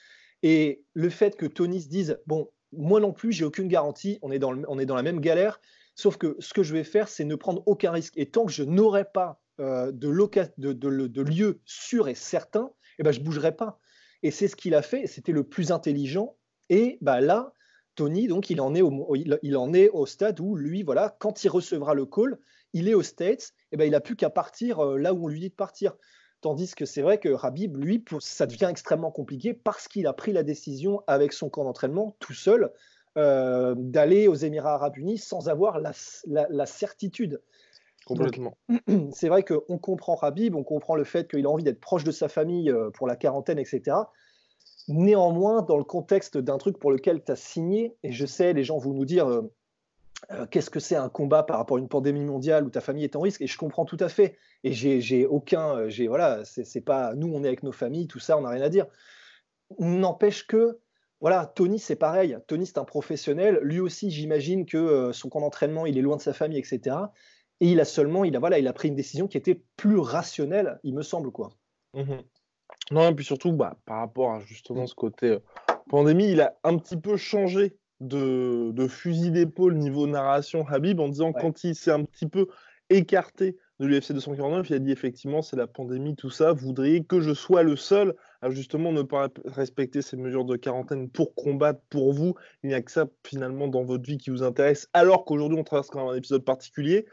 Et 0.42 0.84
le 0.94 1.08
fait 1.10 1.36
que 1.36 1.46
Tony 1.46 1.80
se 1.80 1.88
dise, 1.88 2.18
bon, 2.26 2.50
moi 2.72 3.00
non 3.00 3.12
plus, 3.12 3.32
j'ai 3.32 3.44
aucune 3.44 3.68
garantie, 3.68 4.18
on 4.22 4.30
est, 4.30 4.38
dans 4.38 4.54
on 4.68 4.78
est 4.78 4.86
dans 4.86 4.96
la 4.96 5.02
même 5.02 5.20
galère, 5.20 5.60
sauf 5.94 6.16
que 6.16 6.36
ce 6.38 6.52
que 6.54 6.62
je 6.62 6.72
vais 6.72 6.84
faire, 6.84 7.08
c'est 7.08 7.24
ne 7.24 7.34
prendre 7.34 7.62
aucun 7.66 7.92
risque. 7.92 8.14
Et 8.16 8.30
tant 8.30 8.46
que 8.46 8.52
je 8.52 8.62
n'aurai 8.62 9.04
pas 9.04 9.40
euh, 9.60 9.92
de, 9.92 10.12
de, 10.58 10.72
de, 10.72 11.22
lieu 11.22 11.60
sûr 11.64 12.08
et 12.08 12.14
certain, 12.14 12.72
eh 12.98 13.02
ben, 13.02 13.12
je 13.12 13.20
ne 13.20 13.24
bougerai 13.24 13.56
pas. 13.56 13.78
Et 14.22 14.30
c'est 14.30 14.48
ce 14.48 14.56
qu'il 14.56 14.74
a 14.74 14.82
fait, 14.82 15.06
c'était 15.06 15.32
le 15.32 15.44
plus 15.44 15.70
intelligent. 15.70 16.36
Et 16.68 16.98
bah 17.00 17.20
là, 17.20 17.52
Tony, 17.94 18.26
donc, 18.26 18.50
il 18.50 18.60
en, 18.60 18.74
est 18.74 18.82
au, 18.82 19.14
il, 19.14 19.56
en 19.56 19.72
est 19.72 19.88
au 19.90 20.06
stade 20.06 20.40
où 20.40 20.56
lui, 20.56 20.82
voilà, 20.82 21.16
quand 21.20 21.44
il 21.44 21.48
recevra 21.48 21.94
le 21.94 22.06
call, 22.06 22.38
il 22.72 22.88
est 22.88 22.94
aux 22.94 23.02
States. 23.02 23.52
eh 23.70 23.76
ben, 23.76 23.84
il 23.84 23.94
a 23.94 24.00
plus 24.00 24.16
qu'à 24.16 24.30
partir 24.30 24.84
là 24.84 25.14
où 25.14 25.24
on 25.24 25.28
lui 25.28 25.40
dit 25.40 25.50
de 25.50 25.54
partir. 25.54 25.94
Tandis 26.44 26.74
que 26.74 26.84
c'est 26.84 27.00
vrai 27.00 27.16
que 27.16 27.30
Rabib, 27.30 27.78
lui, 27.78 28.04
ça 28.20 28.44
devient 28.44 28.66
extrêmement 28.68 29.10
compliqué 29.10 29.54
parce 29.54 29.88
qu'il 29.88 30.06
a 30.06 30.12
pris 30.12 30.30
la 30.30 30.42
décision 30.42 31.00
avec 31.06 31.32
son 31.32 31.48
camp 31.48 31.64
d'entraînement 31.64 32.16
tout 32.20 32.34
seul 32.34 32.70
euh, 33.16 33.74
d'aller 33.78 34.28
aux 34.28 34.34
Émirats 34.34 34.74
arabes 34.74 34.98
unis 34.98 35.16
sans 35.16 35.48
avoir 35.48 35.80
la, 35.80 36.66
certitude. 36.66 37.40
Complètement. 38.04 38.58
C'est 39.12 39.28
vrai 39.30 39.42
qu'on 39.42 39.78
comprend 39.78 40.16
Rabib, 40.16 40.54
on 40.54 40.64
comprend 40.64 40.96
le 40.96 41.04
fait 41.04 41.30
qu'il 41.30 41.46
a 41.46 41.48
envie 41.48 41.64
d'être 41.64 41.80
proche 41.80 42.04
de 42.04 42.10
sa 42.10 42.28
famille 42.28 42.70
euh, 42.70 42.90
pour 42.90 43.06
la 43.06 43.16
quarantaine, 43.16 43.58
etc. 43.58 43.96
Néanmoins, 44.88 45.62
dans 45.62 45.78
le 45.78 45.84
contexte 45.84 46.36
d'un 46.36 46.58
truc 46.58 46.78
pour 46.78 46.92
lequel 46.92 47.24
tu 47.24 47.32
as 47.32 47.36
signé, 47.36 47.96
et 48.02 48.12
je 48.12 48.26
sais, 48.26 48.52
les 48.52 48.64
gens 48.64 48.76
vont 48.76 48.92
nous 48.92 49.06
dire 49.06 49.28
euh, 50.30 50.46
qu'est-ce 50.46 50.70
que 50.70 50.80
c'est 50.80 50.96
un 50.96 51.08
combat 51.08 51.42
par 51.42 51.58
rapport 51.58 51.76
à 51.76 51.80
une 51.80 51.88
pandémie 51.88 52.24
mondiale 52.24 52.64
où 52.64 52.70
ta 52.70 52.80
famille 52.80 53.04
est 53.04 53.16
en 53.16 53.20
risque, 53.20 53.42
et 53.42 53.46
je 53.46 53.58
comprends 53.58 53.84
tout 53.84 53.96
à 54.00 54.08
fait. 54.08 54.36
Et 54.62 54.72
j'ai 54.72 55.26
aucun, 55.26 55.88
j'ai 55.88 56.08
voilà, 56.08 56.44
c'est 56.44 56.80
pas 56.80 57.14
nous, 57.14 57.32
on 57.32 57.44
est 57.44 57.48
avec 57.48 57.62
nos 57.62 57.72
familles, 57.72 58.06
tout 58.06 58.20
ça, 58.20 58.38
on 58.38 58.42
n'a 58.42 58.50
rien 58.50 58.62
à 58.62 58.68
dire. 58.68 58.86
N'empêche 59.78 60.46
que 60.46 60.78
voilà, 61.20 61.46
Tony, 61.46 61.78
c'est 61.78 61.96
pareil. 61.96 62.36
Tony, 62.46 62.66
c'est 62.66 62.76
un 62.76 62.84
professionnel. 62.84 63.58
Lui 63.62 63.80
aussi, 63.80 64.10
j'imagine 64.10 64.66
que 64.66 64.76
euh, 64.76 65.12
son 65.12 65.30
camp 65.30 65.40
d'entraînement, 65.40 65.86
il 65.86 65.96
est 65.96 66.02
loin 66.02 66.16
de 66.16 66.20
sa 66.20 66.34
famille, 66.34 66.58
etc. 66.58 66.96
Et 67.60 67.68
il 67.68 67.80
a 67.80 67.86
seulement, 67.86 68.24
il 68.24 68.36
a, 68.36 68.38
voilà, 68.38 68.58
il 68.58 68.68
a 68.68 68.72
pris 68.74 68.88
une 68.88 68.94
décision 68.94 69.26
qui 69.26 69.38
était 69.38 69.62
plus 69.76 69.98
rationnelle, 69.98 70.80
il 70.82 70.94
me 70.94 71.02
semble, 71.02 71.30
quoi. 71.30 71.50
Mmh 71.94 72.16
non, 72.90 73.08
et 73.08 73.14
puis 73.14 73.24
surtout, 73.24 73.52
bah, 73.52 73.78
par 73.86 74.00
rapport 74.00 74.32
à 74.32 74.40
justement 74.40 74.86
ce 74.86 74.94
côté 74.94 75.26
euh, 75.26 75.38
pandémie, 75.88 76.30
il 76.30 76.40
a 76.40 76.58
un 76.64 76.76
petit 76.76 76.96
peu 76.96 77.16
changé 77.16 77.78
de, 78.04 78.86
fusil 78.88 79.30
d'épaule 79.30 79.74
niveau 79.74 80.06
narration 80.06 80.66
Habib 80.68 81.00
en 81.00 81.08
disant 81.08 81.32
quand 81.32 81.64
il 81.64 81.74
s'est 81.74 81.90
un 81.90 82.04
petit 82.04 82.26
peu 82.26 82.46
écarté 82.90 83.56
de 83.80 83.86
l'UFC 83.86 84.12
249, 84.12 84.70
il 84.70 84.74
a 84.74 84.78
dit 84.78 84.92
effectivement 84.92 85.42
c'est 85.42 85.56
la 85.56 85.66
pandémie, 85.66 86.14
tout 86.14 86.30
ça, 86.30 86.52
vous 86.52 86.66
voudriez 86.66 87.02
que 87.02 87.20
je 87.20 87.34
sois 87.34 87.62
le 87.62 87.74
seul 87.74 88.14
à 88.40 88.50
justement 88.50 88.92
ne 88.92 89.02
pas 89.02 89.28
respecter 89.46 90.00
ces 90.00 90.16
mesures 90.16 90.44
de 90.44 90.56
quarantaine 90.56 91.08
pour 91.08 91.34
combattre 91.34 91.80
pour 91.90 92.12
vous. 92.12 92.34
Il 92.62 92.68
n'y 92.68 92.74
a 92.74 92.82
que 92.82 92.90
ça 92.90 93.06
finalement 93.26 93.66
dans 93.66 93.82
votre 93.82 94.04
vie 94.04 94.18
qui 94.18 94.30
vous 94.30 94.42
intéresse, 94.42 94.88
alors 94.92 95.24
qu'aujourd'hui 95.24 95.58
on 95.58 95.64
traverse 95.64 95.88
quand 95.88 96.04
même 96.04 96.14
un 96.14 96.16
épisode 96.16 96.44
particulier. 96.44 97.06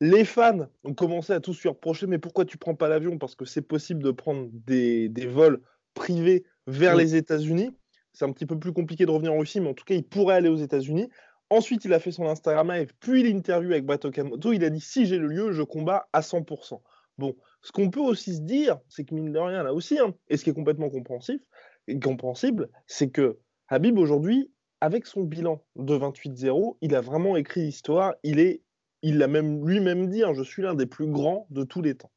Les 0.00 0.24
fans 0.24 0.68
ont 0.84 0.94
commencé 0.94 1.32
à 1.32 1.40
tous 1.40 1.60
lui 1.62 1.70
reprocher 1.70 2.06
mais 2.06 2.18
pourquoi 2.18 2.44
tu 2.44 2.58
prends 2.58 2.74
pas 2.74 2.88
l'avion? 2.88 3.18
Parce 3.18 3.34
que 3.34 3.46
c'est 3.46 3.62
possible 3.62 4.02
de 4.02 4.10
prendre 4.10 4.48
des, 4.52 5.08
vols 5.26 5.60
privés 5.94 6.44
vers 6.66 6.94
les 6.94 7.16
États-Unis. 7.16 7.70
C'est 8.16 8.24
un 8.24 8.32
petit 8.32 8.46
peu 8.46 8.58
plus 8.58 8.72
compliqué 8.72 9.04
de 9.04 9.10
revenir 9.10 9.34
en 9.34 9.38
Russie, 9.38 9.60
mais 9.60 9.68
en 9.68 9.74
tout 9.74 9.84
cas, 9.84 9.94
il 9.94 10.02
pourrait 10.02 10.36
aller 10.36 10.48
aux 10.48 10.56
États-Unis. 10.56 11.10
Ensuite, 11.50 11.84
il 11.84 11.92
a 11.92 12.00
fait 12.00 12.12
son 12.12 12.24
Instagram 12.24 12.72
Live, 12.72 12.94
puis 12.98 13.22
l'interview 13.22 13.72
avec 13.72 13.84
Bato 13.84 14.10
Kamoto. 14.10 14.54
Il 14.54 14.64
a 14.64 14.70
dit 14.70 14.80
si 14.80 15.04
j'ai 15.04 15.18
le 15.18 15.26
lieu, 15.26 15.52
je 15.52 15.62
combats 15.62 16.08
à 16.14 16.22
100%. 16.22 16.80
Bon, 17.18 17.36
ce 17.60 17.72
qu'on 17.72 17.90
peut 17.90 18.00
aussi 18.00 18.36
se 18.36 18.40
dire, 18.40 18.78
c'est 18.88 19.04
que 19.04 19.14
mine 19.14 19.32
de 19.32 19.38
rien, 19.38 19.62
là 19.62 19.74
aussi, 19.74 19.98
hein, 19.98 20.14
et 20.28 20.38
ce 20.38 20.44
qui 20.44 20.48
est 20.50 20.54
complètement 20.54 20.88
compréhensif, 20.88 21.42
et 21.88 21.98
compréhensible, 21.98 22.70
c'est 22.86 23.10
que 23.10 23.38
Habib 23.68 23.98
aujourd'hui, 23.98 24.50
avec 24.80 25.04
son 25.04 25.22
bilan 25.22 25.62
de 25.76 25.94
28-0, 25.94 26.78
il 26.80 26.94
a 26.94 27.02
vraiment 27.02 27.36
écrit 27.36 27.64
l'histoire. 27.64 28.14
Il 28.22 28.40
est, 28.40 28.62
il 29.02 29.18
l'a 29.18 29.28
même 29.28 29.62
lui-même 29.68 30.08
dit, 30.08 30.22
hein, 30.22 30.32
je 30.32 30.42
suis 30.42 30.62
l'un 30.62 30.74
des 30.74 30.86
plus 30.86 31.06
grands 31.06 31.46
de 31.50 31.64
tous 31.64 31.82
les 31.82 31.94
temps. 31.94 32.12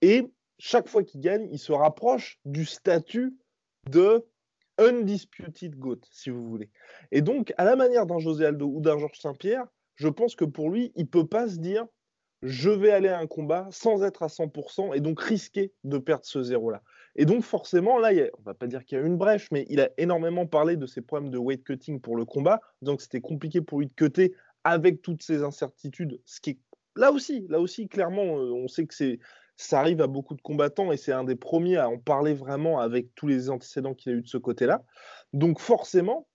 Et 0.00 0.32
chaque 0.60 0.88
fois 0.88 1.02
qu'il 1.02 1.20
gagne, 1.20 1.48
il 1.50 1.58
se 1.58 1.72
rapproche 1.72 2.38
du 2.44 2.64
statut 2.64 3.34
de 3.90 4.24
undisputed 4.80 5.76
GOAT, 5.76 6.00
si 6.10 6.30
vous 6.30 6.44
voulez. 6.48 6.70
Et 7.12 7.22
donc, 7.22 7.52
à 7.56 7.64
la 7.64 7.76
manière 7.76 8.06
d'un 8.06 8.18
José 8.18 8.46
Aldo 8.46 8.66
ou 8.66 8.80
d'un 8.80 8.98
Georges 8.98 9.20
Saint-Pierre, 9.20 9.66
je 9.94 10.08
pense 10.08 10.34
que 10.34 10.44
pour 10.44 10.70
lui, 10.70 10.92
il 10.96 11.06
peut 11.06 11.26
pas 11.26 11.48
se 11.48 11.58
dire 11.58 11.86
je 12.42 12.70
vais 12.70 12.90
aller 12.90 13.08
à 13.08 13.18
un 13.18 13.26
combat 13.26 13.68
sans 13.70 14.02
être 14.02 14.22
à 14.22 14.28
100% 14.28 14.96
et 14.96 15.00
donc 15.00 15.20
risquer 15.20 15.72
de 15.84 15.98
perdre 15.98 16.24
ce 16.24 16.42
zéro-là. 16.42 16.82
Et 17.16 17.26
donc 17.26 17.42
forcément, 17.42 17.98
là, 17.98 18.12
il 18.12 18.30
on 18.38 18.42
va 18.42 18.54
pas 18.54 18.66
dire 18.66 18.84
qu'il 18.84 18.96
y 18.96 19.00
a 19.00 19.04
une 19.04 19.18
brèche, 19.18 19.48
mais 19.52 19.66
il 19.68 19.80
a 19.80 19.90
énormément 19.98 20.46
parlé 20.46 20.76
de 20.76 20.86
ses 20.86 21.02
problèmes 21.02 21.30
de 21.30 21.38
weight 21.38 21.62
cutting 21.64 22.00
pour 22.00 22.16
le 22.16 22.24
combat, 22.24 22.60
donc 22.80 23.02
c'était 23.02 23.20
compliqué 23.20 23.60
pour 23.60 23.80
lui 23.80 23.88
de 23.88 23.92
cutter 23.92 24.34
avec 24.64 25.02
toutes 25.02 25.22
ces 25.22 25.42
incertitudes, 25.42 26.20
ce 26.24 26.40
qui 26.40 26.50
est 26.50 26.58
là 26.96 27.12
aussi, 27.12 27.46
là 27.48 27.60
aussi, 27.60 27.88
clairement, 27.88 28.38
euh, 28.38 28.52
on 28.52 28.68
sait 28.68 28.86
que 28.86 28.94
c'est 28.94 29.18
ça 29.62 29.80
arrive 29.80 30.00
à 30.00 30.06
beaucoup 30.06 30.34
de 30.34 30.40
combattants 30.40 30.90
et 30.90 30.96
c'est 30.96 31.12
un 31.12 31.24
des 31.24 31.36
premiers 31.36 31.76
à 31.76 31.88
en 31.88 31.98
parler 31.98 32.32
vraiment 32.32 32.80
avec 32.80 33.14
tous 33.14 33.26
les 33.26 33.50
antécédents 33.50 33.94
qu'il 33.94 34.12
a 34.12 34.14
eu 34.14 34.22
de 34.22 34.28
ce 34.28 34.38
côté-là. 34.38 34.82
Donc 35.32 35.60
forcément, 35.60 36.26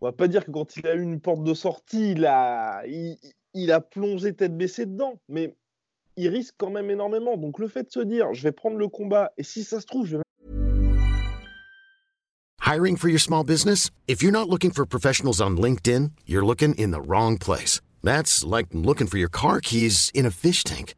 on 0.00 0.06
va 0.06 0.12
pas 0.12 0.28
dire 0.28 0.46
que 0.46 0.50
quand 0.50 0.76
il 0.76 0.86
a 0.86 0.94
eu 0.94 1.02
une 1.02 1.20
porte 1.20 1.44
de 1.44 1.54
sortie, 1.54 2.12
il 2.12 2.24
a, 2.24 2.82
il, 2.86 3.72
a 3.72 3.80
plongé 3.80 4.34
tête 4.34 4.56
baissée 4.56 4.86
dedans, 4.86 5.20
mais 5.28 5.56
il 6.16 6.28
risque 6.28 6.54
quand 6.56 6.70
même 6.70 6.90
énormément. 6.90 7.36
Donc 7.36 7.58
le 7.58 7.68
fait 7.68 7.84
de 7.84 7.90
se 7.90 8.00
dire, 8.00 8.32
je 8.32 8.42
vais 8.42 8.52
prendre 8.52 8.78
le 8.78 8.88
combat 8.88 9.30
et 9.36 9.42
si 9.42 9.62
ça 9.62 9.80
se 9.80 9.86
trouve, 9.86 10.06
je 10.06 10.16
vais 10.16 10.22
Hiring 12.62 12.96
for 12.96 13.08
your 13.08 13.20
small 13.20 13.44
business? 13.44 13.90
If 14.06 14.22
you're 14.22 14.32
not 14.32 14.48
looking 14.48 14.70
for 14.70 14.84
professionals 14.86 15.40
on 15.40 15.56
LinkedIn, 15.56 16.12
you're 16.26 16.44
looking 16.44 16.74
in 16.74 16.92
the 16.92 17.00
wrong 17.00 17.38
place. 17.38 17.80
That's 18.02 18.44
like 18.44 18.66
looking 18.72 19.06
for 19.06 19.18
your 19.18 19.30
car 19.30 19.60
keys 19.60 20.10
in 20.14 20.26
a 20.26 20.30
fish 20.30 20.64
tank. 20.64 20.94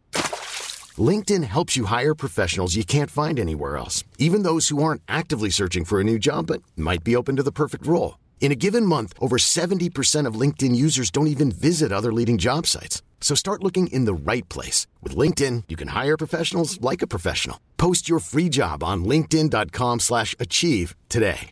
LinkedIn 0.99 1.45
helps 1.45 1.77
you 1.77 1.85
hire 1.85 2.15
professionals 2.15 2.75
you 2.75 2.85
can't 2.85 3.11
find 3.11 3.39
anywhere 3.39 3.77
else, 3.77 4.03
even 4.19 4.43
those 4.43 4.69
who 4.69 4.83
aren't 4.83 5.03
actively 5.07 5.51
searching 5.51 5.85
for 5.85 6.01
a 6.01 6.05
new 6.05 6.19
job 6.19 6.49
but 6.49 6.63
might 6.77 7.05
be 7.05 7.15
open 7.15 7.37
to 7.37 7.45
the 7.45 7.53
perfect 7.53 7.87
role. 7.87 8.19
In 8.41 8.51
a 8.51 8.57
given 8.57 8.85
month, 8.85 9.13
over 9.21 9.37
70% 9.37 10.27
of 10.27 10.35
LinkedIn 10.35 10.75
users 10.75 11.13
don't 11.13 11.29
even 11.29 11.53
visit 11.53 11.93
other 11.93 12.13
leading 12.13 12.39
job 12.39 12.67
sites. 12.67 13.03
So 13.21 13.37
start 13.37 13.63
looking 13.63 13.87
in 13.93 14.07
the 14.07 14.15
right 14.15 14.49
place. 14.49 14.89
With 15.03 15.15
LinkedIn, 15.15 15.65
you 15.69 15.77
can 15.77 15.89
hire 15.89 16.17
professionals 16.17 16.81
like 16.81 17.03
a 17.03 17.07
professional. 17.07 17.61
Post 17.77 18.09
your 18.09 18.19
free 18.19 18.49
job 18.49 18.83
on 18.83 19.05
linkedin.com 19.05 20.01
slash 20.01 20.35
achieve 20.41 20.97
today. 21.09 21.51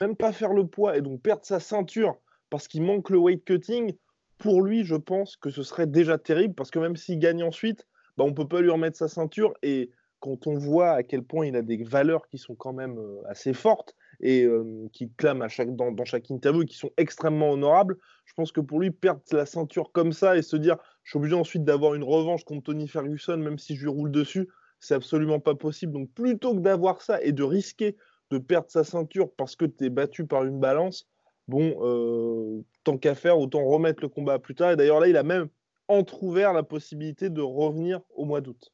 Même 0.00 0.16
pas 0.16 0.32
faire 0.32 0.54
le 0.54 0.64
poids 0.64 0.96
et 0.96 1.02
donc 1.02 1.22
perdre 1.22 1.44
sa 1.44 1.58
ceinture 1.58 2.14
parce 2.50 2.68
qu'il 2.68 2.82
manque 2.82 3.10
le 3.10 3.18
weight 3.18 3.44
cutting, 3.44 3.92
pour 4.38 4.62
lui, 4.62 4.84
je 4.84 4.94
pense 4.94 5.36
que 5.36 5.50
ce 5.50 5.62
serait 5.62 5.86
déjà 5.86 6.18
terrible 6.18 6.54
parce 6.54 6.70
que 6.70 6.78
même 6.78 6.96
s'il 6.96 7.18
gagne 7.18 7.42
ensuite, 7.42 7.86
bah, 8.16 8.24
on 8.24 8.28
ne 8.28 8.34
peut 8.34 8.48
pas 8.48 8.60
lui 8.60 8.70
remettre 8.70 8.96
sa 8.96 9.08
ceinture. 9.08 9.54
Et 9.62 9.90
quand 10.20 10.46
on 10.46 10.54
voit 10.54 10.90
à 10.92 11.02
quel 11.02 11.22
point 11.22 11.46
il 11.46 11.56
a 11.56 11.62
des 11.62 11.82
valeurs 11.84 12.28
qui 12.28 12.38
sont 12.38 12.54
quand 12.54 12.72
même 12.72 12.98
euh, 12.98 13.20
assez 13.28 13.52
fortes 13.52 13.94
et 14.20 14.44
euh, 14.44 14.88
qui 14.92 15.10
clament 15.16 15.46
dans, 15.68 16.04
chaque 16.04 16.30
interview 16.30 16.62
et 16.62 16.66
qui 16.66 16.76
sont 16.76 16.90
extrêmement 16.96 17.52
honorables, 17.52 17.96
je 18.24 18.34
pense 18.34 18.50
que 18.52 18.60
pour 18.60 18.80
lui, 18.80 18.90
perdre 18.90 19.22
la 19.32 19.46
ceinture 19.46 19.92
comme 19.92 20.12
ça 20.12 20.36
et 20.36 20.42
se 20.42 20.56
dire 20.56 20.76
je 21.04 21.10
suis 21.10 21.18
obligé 21.18 21.34
ensuite 21.34 21.64
d'avoir 21.64 21.94
une 21.94 22.04
revanche 22.04 22.44
contre 22.44 22.64
Tony 22.64 22.88
Ferguson, 22.88 23.36
même 23.36 23.58
si 23.58 23.76
je 23.76 23.82
lui 23.82 23.88
roule 23.88 24.10
dessus, 24.10 24.48
c'est 24.80 24.94
absolument 24.94 25.40
pas 25.40 25.54
possible. 25.54 25.92
Donc 25.92 26.10
plutôt 26.12 26.54
que 26.54 26.60
d'avoir 26.60 27.00
ça 27.02 27.22
et 27.22 27.32
de 27.32 27.42
risquer 27.42 27.96
de 28.30 28.38
perdre 28.38 28.70
sa 28.70 28.84
ceinture 28.84 29.30
parce 29.36 29.56
que 29.56 29.64
tu 29.64 29.84
es 29.84 29.90
battu 29.90 30.26
par 30.26 30.44
une 30.44 30.60
balance, 30.60 31.08
bon, 31.48 31.76
euh, 31.80 32.62
tant 32.84 32.98
qu'à 32.98 33.14
faire, 33.14 33.38
autant 33.38 33.64
remettre 33.64 34.02
le 34.02 34.08
combat 34.08 34.38
plus 34.38 34.54
tard. 34.54 34.70
Et 34.72 34.76
d'ailleurs, 34.76 35.00
là, 35.00 35.08
il 35.08 35.16
a 35.16 35.22
même 35.22 35.48
entrouvert 35.88 36.52
la 36.52 36.62
possibilité 36.62 37.30
de 37.30 37.40
revenir 37.40 38.00
au 38.14 38.24
mois 38.24 38.40
d'août. 38.40 38.72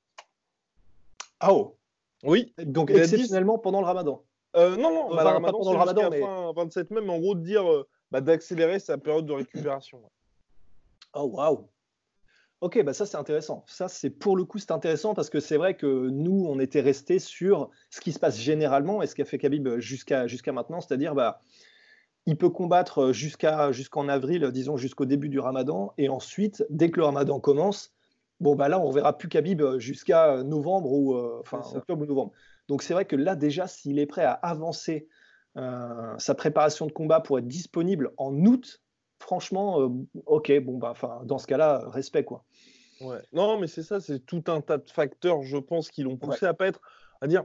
Ah 1.41 1.55
oh 1.55 1.79
Oui. 2.25 2.53
Donc, 2.59 2.91
exceptionnellement 2.91 3.59
pendant 3.59 3.81
le 3.81 3.87
ramadan 3.87 4.23
euh, 4.57 4.77
Non, 4.77 4.93
non, 4.93 5.15
bah, 5.15 5.25
ramadan, 5.25 5.59
pendant 5.59 5.73
le 5.73 5.79
ramadan, 5.79 6.11
mais... 6.11 6.21
fin 6.21 6.53
27 6.55 6.91
même, 6.91 7.09
en 7.09 7.19
gros, 7.19 7.35
de 7.35 7.43
dire 7.43 7.71
euh, 7.71 7.89
bah, 8.11 8.21
d'accélérer 8.21 8.81
sa 8.81 8.99
période 8.99 9.27
de 9.27 9.33
récupération. 9.33 10.03
Oh, 11.15 11.31
waouh 11.33 11.71
Ok, 12.61 12.83
bah 12.83 12.95
ça 12.95 13.05
c'est 13.05 13.19
intéressant. 13.19 13.63
Ça 13.67 13.89
c'est 13.89 14.09
pour 14.09 14.39
le 14.39 14.45
coup 14.47 14.59
c'est 14.59 14.71
intéressant 14.71 15.13
parce 15.13 15.29
que 15.29 15.39
c'est 15.39 15.59
vrai 15.59 15.77
que 15.77 16.09
nous 16.09 16.47
on 16.49 16.59
était 16.59 16.81
resté 16.81 17.19
sur 17.19 17.69
ce 17.91 18.01
qui 18.01 18.11
se 18.11 18.19
passe 18.19 18.39
généralement 18.39 19.03
et 19.03 19.07
ce 19.07 19.15
qu'a 19.15 19.27
fait 19.27 19.37
Khabib 19.37 19.81
jusqu'à 19.81 20.27
jusqu'à 20.27 20.53
maintenant, 20.53 20.81
c'est-à-dire 20.81 21.15
bah 21.15 21.43
il 22.27 22.37
peut 22.37 22.51
combattre 22.51 23.03
euh, 23.03 23.13
jusqu'à 23.13 23.73
jusqu'en 23.73 24.09
avril, 24.09 24.51
disons 24.53 24.77
jusqu'au 24.77 25.05
début 25.05 25.29
du 25.29 25.39
Ramadan, 25.39 25.93
et 25.99 26.09
ensuite, 26.09 26.65
dès 26.71 26.91
que 26.91 27.01
le 27.01 27.07
Ramadan 27.07 27.41
commence, 27.41 27.93
bon 28.41 28.55
bah 28.55 28.69
là 28.69 28.81
on 28.81 28.91
verra 28.91 29.17
plus 29.17 29.29
Khabib 29.29 29.61
euh, 29.61 29.79
jusqu'à 29.79 30.43
novembre 30.43 30.93
ou 30.93 31.15
euh, 31.15 31.41
enfin 31.41 31.61
octobre 31.77 32.03
ou 32.03 32.07
novembre. 32.07 32.33
Donc 32.69 32.83
c'est 32.83 32.95
vrai 32.95 33.05
que 33.05 33.17
là 33.17 33.37
déjà, 33.37 33.67
s'il 33.67 33.99
est 33.99 34.07
prêt 34.07 34.25
à 34.25 34.33
avancer 34.33 35.09
sa 36.19 36.35
préparation 36.35 36.85
de 36.89 36.91
combat 36.91 37.21
pour 37.21 37.39
être 37.39 37.47
disponible 37.47 38.11
en 38.17 38.35
août, 38.45 38.83
franchement, 39.21 39.89
ok, 40.27 40.51
bon 40.65 40.79
bah 40.79 40.89
enfin 40.91 41.21
dans 41.27 41.39
ce 41.39 41.47
cas-là, 41.47 41.85
respect 41.91 42.25
quoi. 42.25 42.45
Ouais. 43.01 43.19
Non, 43.33 43.61
mais 43.61 43.69
c'est 43.69 43.85
ça, 43.85 44.01
c'est 44.01 44.19
tout 44.19 44.43
un 44.49 44.61
tas 44.61 44.79
de 44.79 44.91
facteurs, 44.91 45.43
je 45.43 45.57
pense, 45.57 45.93
qui 45.93 46.03
l'ont 46.03 46.17
poussé 46.17 46.47
à 46.47 46.55
pas 46.55 46.67
être, 46.67 46.81
à 47.21 47.29
dire, 47.29 47.45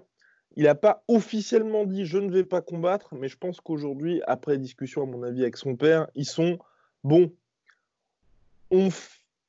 il 0.55 0.63
n'a 0.63 0.75
pas 0.75 1.03
officiellement 1.07 1.85
dit 1.85 2.05
je 2.05 2.17
ne 2.17 2.31
vais 2.31 2.43
pas 2.43 2.61
combattre, 2.61 3.15
mais 3.15 3.27
je 3.27 3.37
pense 3.37 3.61
qu'aujourd'hui, 3.61 4.21
après 4.27 4.57
discussion, 4.57 5.03
à 5.03 5.05
mon 5.05 5.23
avis, 5.23 5.43
avec 5.43 5.57
son 5.57 5.75
père, 5.75 6.07
ils 6.15 6.25
sont 6.25 6.57
bon. 7.03 7.31
On, 8.71 8.89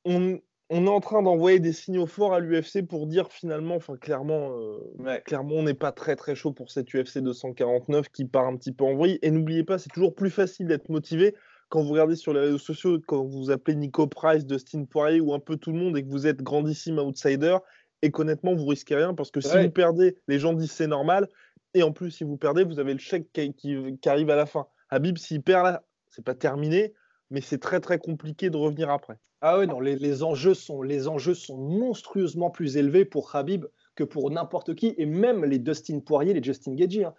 on, 0.05 0.39
est 0.69 0.89
en 0.89 0.99
train 0.99 1.21
d'envoyer 1.21 1.59
des 1.59 1.73
signaux 1.73 2.07
forts 2.07 2.33
à 2.33 2.39
l'UFC 2.39 2.87
pour 2.87 3.05
dire 3.07 3.31
finalement, 3.31 3.75
enfin 3.75 3.97
clairement, 3.97 4.57
euh, 4.57 5.19
clairement, 5.25 5.55
on 5.55 5.63
n'est 5.63 5.73
pas 5.73 5.91
très 5.91 6.15
très 6.15 6.33
chaud 6.33 6.53
pour 6.53 6.71
cette 6.71 6.93
UFC 6.93 7.19
249 7.19 8.09
qui 8.09 8.25
part 8.25 8.47
un 8.47 8.55
petit 8.55 8.71
peu 8.71 8.85
en 8.85 8.95
vrille. 8.95 9.19
Et 9.21 9.31
n'oubliez 9.31 9.63
pas, 9.63 9.77
c'est 9.77 9.89
toujours 9.89 10.15
plus 10.15 10.31
facile 10.31 10.67
d'être 10.67 10.89
motivé 10.89 11.35
quand 11.71 11.81
vous 11.81 11.93
regardez 11.93 12.17
sur 12.17 12.33
les 12.33 12.41
réseaux 12.41 12.57
sociaux, 12.57 12.99
quand 13.07 13.23
vous 13.23 13.49
appelez 13.49 13.75
Nico 13.75 14.05
Price, 14.05 14.45
Dustin 14.45 14.83
Poirier 14.83 15.21
ou 15.21 15.33
un 15.33 15.39
peu 15.39 15.55
tout 15.55 15.71
le 15.71 15.79
monde 15.79 15.97
et 15.97 16.03
que 16.03 16.09
vous 16.09 16.27
êtes 16.27 16.41
grandissime 16.43 16.99
outsider, 16.99 17.57
et 18.01 18.11
qu'honnêtement, 18.11 18.55
vous 18.55 18.65
risquez 18.65 18.95
rien 18.95 19.13
parce 19.13 19.31
que 19.31 19.41
si 19.41 19.55
vous 19.57 19.69
perdez, 19.69 20.17
les 20.27 20.39
gens 20.39 20.53
disent 20.53 20.71
c'est 20.71 20.87
normal. 20.87 21.27
Et 21.73 21.83
en 21.83 21.91
plus, 21.91 22.11
si 22.11 22.23
vous 22.23 22.37
perdez, 22.37 22.63
vous 22.63 22.79
avez 22.79 22.93
le 22.93 22.99
chèque 22.99 23.31
qui, 23.31 23.99
arrive 24.05 24.29
à 24.29 24.35
la 24.35 24.45
fin. 24.45 24.67
Habib, 24.89 25.17
s'il 25.17 25.41
perd 25.41 25.65
là, 25.65 25.83
c'est 26.09 26.25
pas 26.25 26.35
terminé, 26.35 26.93
mais 27.29 27.39
c'est 27.41 27.59
très 27.59 27.79
très 27.79 27.97
compliqué 27.97 28.49
de 28.49 28.57
revenir 28.57 28.89
après. 28.89 29.17
Ah 29.41 29.57
oui, 29.57 29.67
non, 29.67 29.79
les, 29.79 30.23
enjeux 30.23 30.53
sont, 30.53 30.81
les 30.81 31.07
enjeux 31.07 31.33
sont 31.33 31.57
monstrueusement 31.57 32.49
plus 32.49 32.77
élevés 32.77 33.05
pour 33.05 33.35
Habib 33.35 33.65
que 33.95 34.03
pour 34.03 34.29
n'importe 34.29 34.75
qui, 34.75 34.93
et 34.97 35.05
même 35.05 35.45
les 35.45 35.59
Dustin 35.59 35.99
Poirier, 35.99 36.33
les 36.33 36.43
Justin 36.43 36.75
Gagey. 36.75 37.05
Hein. 37.05 37.13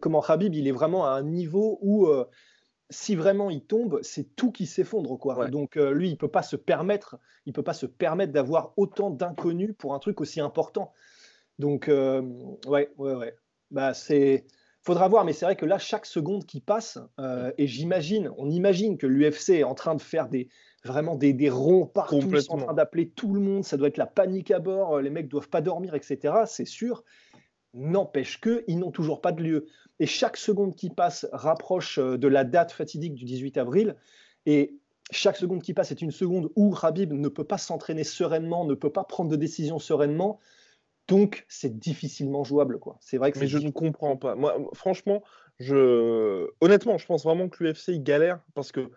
comment 0.00 0.20
Habib, 0.20 0.54
il 0.54 0.66
est 0.66 0.72
vraiment 0.72 1.06
à 1.06 1.10
un 1.10 1.22
niveau 1.22 1.78
où 1.80 2.08
euh, 2.08 2.24
si 2.90 3.16
vraiment 3.16 3.50
il 3.50 3.62
tombe, 3.62 4.00
c'est 4.02 4.34
tout 4.34 4.50
qui 4.50 4.66
s'effondre 4.66 5.18
quoi. 5.18 5.48
Donc 5.48 5.76
euh, 5.76 5.92
lui, 5.92 6.10
il 6.10 6.16
peut 6.16 6.28
pas 6.28 6.42
se 6.42 6.56
permettre, 6.56 7.18
il 7.46 7.52
peut 7.52 7.62
pas 7.62 7.74
se 7.74 7.86
permettre 7.86 8.32
d'avoir 8.32 8.72
autant 8.76 9.10
d'inconnus 9.10 9.74
pour 9.76 9.94
un 9.94 9.98
truc 9.98 10.20
aussi 10.20 10.40
important. 10.40 10.92
Donc 11.58 11.88
euh, 11.88 12.22
ouais, 12.66 12.90
ouais, 12.96 13.14
ouais. 13.14 13.34
Bah 13.70 13.92
c'est, 13.92 14.46
faudra 14.80 15.08
voir, 15.08 15.24
mais 15.24 15.34
c'est 15.34 15.44
vrai 15.44 15.56
que 15.56 15.66
là, 15.66 15.78
chaque 15.78 16.06
seconde 16.06 16.46
qui 16.46 16.60
passe, 16.60 16.98
euh, 17.20 17.52
et 17.58 17.66
j'imagine, 17.66 18.30
on 18.38 18.48
imagine 18.48 18.96
que 18.96 19.06
l'UFC 19.06 19.50
est 19.50 19.64
en 19.64 19.74
train 19.74 19.94
de 19.94 20.00
faire 20.00 20.28
des 20.28 20.48
vraiment 20.84 21.16
des, 21.16 21.34
des 21.34 21.50
ronds 21.50 21.86
partout, 21.86 22.30
en 22.48 22.56
train 22.56 22.72
d'appeler 22.72 23.10
tout 23.10 23.34
le 23.34 23.40
monde, 23.40 23.64
ça 23.64 23.76
doit 23.76 23.88
être 23.88 23.98
la 23.98 24.06
panique 24.06 24.50
à 24.50 24.60
bord, 24.60 25.00
les 25.00 25.10
mecs 25.10 25.28
doivent 25.28 25.50
pas 25.50 25.60
dormir, 25.60 25.94
etc. 25.94 26.34
C'est 26.46 26.64
sûr. 26.64 27.04
N'empêche 27.78 28.40
que, 28.40 28.64
ils 28.66 28.78
n'ont 28.78 28.90
toujours 28.90 29.20
pas 29.20 29.32
de 29.32 29.42
lieu. 29.42 29.66
Et 30.00 30.06
chaque 30.06 30.36
seconde 30.36 30.74
qui 30.74 30.90
passe 30.90 31.26
rapproche 31.32 31.98
euh, 31.98 32.18
de 32.18 32.28
la 32.28 32.44
date 32.44 32.72
fatidique 32.72 33.14
du 33.14 33.24
18 33.24 33.56
avril. 33.56 33.96
Et 34.46 34.74
chaque 35.10 35.36
seconde 35.36 35.62
qui 35.62 35.74
passe 35.74 35.90
est 35.90 36.02
une 36.02 36.10
seconde 36.10 36.50
où 36.56 36.70
Rabib 36.70 37.12
ne 37.12 37.28
peut 37.28 37.44
pas 37.44 37.58
s'entraîner 37.58 38.04
sereinement, 38.04 38.64
ne 38.64 38.74
peut 38.74 38.90
pas 38.90 39.04
prendre 39.04 39.30
de 39.30 39.36
décision 39.36 39.78
sereinement. 39.78 40.38
Donc, 41.06 41.46
c'est 41.48 41.78
difficilement 41.78 42.44
jouable. 42.44 42.78
Quoi. 42.78 42.98
C'est 43.00 43.16
vrai 43.16 43.32
que 43.32 43.38
Mais 43.38 43.46
je 43.46 43.58
ne 43.58 43.70
comprends 43.70 44.16
pas. 44.16 44.34
Moi, 44.34 44.56
franchement, 44.74 45.22
je... 45.58 46.48
honnêtement, 46.60 46.98
je 46.98 47.06
pense 47.06 47.24
vraiment 47.24 47.48
que 47.48 47.64
l'UFC 47.64 48.02
galère 48.02 48.40
parce 48.54 48.72
que 48.72 48.90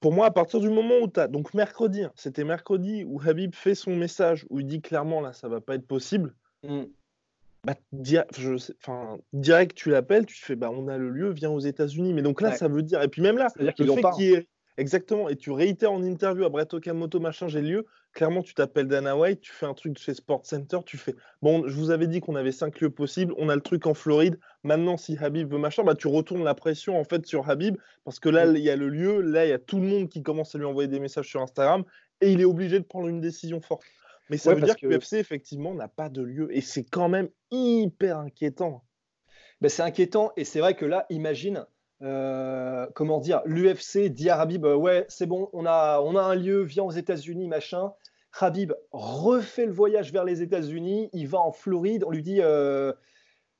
pour 0.00 0.12
moi, 0.12 0.26
à 0.26 0.30
partir 0.30 0.60
du 0.60 0.70
moment 0.70 0.94
où 1.02 1.08
tu 1.08 1.20
as. 1.20 1.28
Donc, 1.28 1.52
mercredi, 1.52 2.04
hein, 2.04 2.12
c'était 2.14 2.44
mercredi 2.44 3.04
où 3.04 3.20
Habib 3.20 3.54
fait 3.54 3.74
son 3.74 3.94
message 3.94 4.46
où 4.48 4.60
il 4.60 4.66
dit 4.66 4.80
clairement 4.80 5.20
là, 5.20 5.34
ça 5.34 5.48
va 5.48 5.60
pas 5.60 5.74
être 5.74 5.86
possible. 5.86 6.34
Mm 6.62 6.84
bah, 7.64 7.74
je 7.92 8.72
direct, 9.32 9.76
tu 9.76 9.90
l'appelles, 9.90 10.26
tu 10.26 10.42
fais 10.42 10.56
bah, 10.56 10.70
on 10.72 10.88
a 10.88 10.96
le 10.96 11.10
lieu, 11.10 11.30
viens 11.30 11.50
aux 11.50 11.60
États-Unis. 11.60 12.14
Mais 12.14 12.22
donc 12.22 12.40
là, 12.40 12.52
ça 12.52 12.68
veut 12.68 12.82
dire. 12.82 13.02
Et 13.02 13.08
puis 13.08 13.22
même 13.22 13.36
là, 13.36 13.48
le 13.56 13.66
fait 13.66 14.10
qu'il 14.16 14.34
est. 14.34 14.48
Exactement. 14.76 15.28
Et 15.28 15.36
tu 15.36 15.50
réitères 15.50 15.92
en 15.92 16.02
interview 16.02 16.44
à 16.44 16.48
Brett 16.48 16.72
Okamoto, 16.72 17.20
machin, 17.20 17.48
j'ai 17.48 17.60
le 17.60 17.68
lieu. 17.68 17.86
Clairement, 18.14 18.42
tu 18.42 18.54
t'appelles 18.54 18.88
Dana 18.88 19.14
White, 19.14 19.42
tu 19.42 19.52
fais 19.52 19.66
un 19.66 19.74
truc 19.74 19.98
chez 19.98 20.14
Sport 20.14 20.40
Center, 20.44 20.78
tu 20.86 20.96
fais 20.96 21.14
bon, 21.42 21.68
je 21.68 21.74
vous 21.74 21.90
avais 21.90 22.06
dit 22.06 22.20
qu'on 22.20 22.34
avait 22.34 22.50
cinq 22.50 22.80
lieux 22.80 22.90
possibles, 22.90 23.34
on 23.36 23.48
a 23.50 23.54
le 23.54 23.60
truc 23.60 23.86
en 23.86 23.94
Floride. 23.94 24.40
Maintenant, 24.64 24.96
si 24.96 25.18
Habib 25.18 25.52
veut 25.52 25.58
machin, 25.58 25.84
bah 25.84 25.94
tu 25.94 26.08
retournes 26.08 26.42
la 26.42 26.54
pression 26.54 26.98
en 26.98 27.04
fait 27.04 27.26
sur 27.26 27.48
Habib 27.50 27.76
parce 28.04 28.18
que 28.18 28.30
là, 28.30 28.46
il 28.46 28.58
y 28.58 28.70
a 28.70 28.74
le 28.74 28.88
lieu, 28.88 29.20
là, 29.20 29.44
il 29.44 29.50
y 29.50 29.52
a 29.52 29.58
tout 29.58 29.78
le 29.78 29.86
monde 29.86 30.08
qui 30.08 30.22
commence 30.22 30.54
à 30.54 30.58
lui 30.58 30.64
envoyer 30.64 30.88
des 30.88 30.98
messages 30.98 31.28
sur 31.28 31.42
Instagram 31.42 31.84
et 32.20 32.32
il 32.32 32.40
est 32.40 32.46
obligé 32.46 32.80
de 32.80 32.84
prendre 32.84 33.06
une 33.06 33.20
décision 33.20 33.60
forte. 33.60 33.82
Mais 34.30 34.38
ça 34.38 34.54
veut 34.54 34.62
dire 34.62 34.76
que 34.76 34.86
l'UFC, 34.86 35.14
effectivement, 35.14 35.74
n'a 35.74 35.88
pas 35.88 36.08
de 36.08 36.22
lieu. 36.22 36.56
Et 36.56 36.60
c'est 36.60 36.84
quand 36.84 37.08
même 37.08 37.28
hyper 37.50 38.18
inquiétant. 38.18 38.84
Ben, 39.60 39.68
c'est 39.68 39.82
inquiétant. 39.82 40.32
Et 40.36 40.44
c'est 40.44 40.60
vrai 40.60 40.74
que 40.74 40.86
là, 40.86 41.04
imagine, 41.10 41.66
euh, 42.02 42.86
comment 42.94 43.18
dire, 43.18 43.42
l'UFC 43.44 44.08
dit 44.08 44.30
à 44.30 44.40
Habib, 44.40 44.64
ouais, 44.64 45.04
c'est 45.08 45.26
bon, 45.26 45.50
on 45.52 45.66
a, 45.66 46.00
on 46.00 46.16
a 46.16 46.22
un 46.22 46.36
lieu, 46.36 46.62
viens 46.62 46.84
aux 46.84 46.92
États-Unis, 46.92 47.48
machin. 47.48 47.92
Habib 48.38 48.72
refait 48.92 49.66
le 49.66 49.72
voyage 49.72 50.12
vers 50.12 50.24
les 50.24 50.40
États-Unis, 50.42 51.10
il 51.12 51.26
va 51.26 51.40
en 51.40 51.52
Floride, 51.52 52.04
on 52.06 52.10
lui 52.10 52.22
dit, 52.22 52.38
euh, 52.40 52.92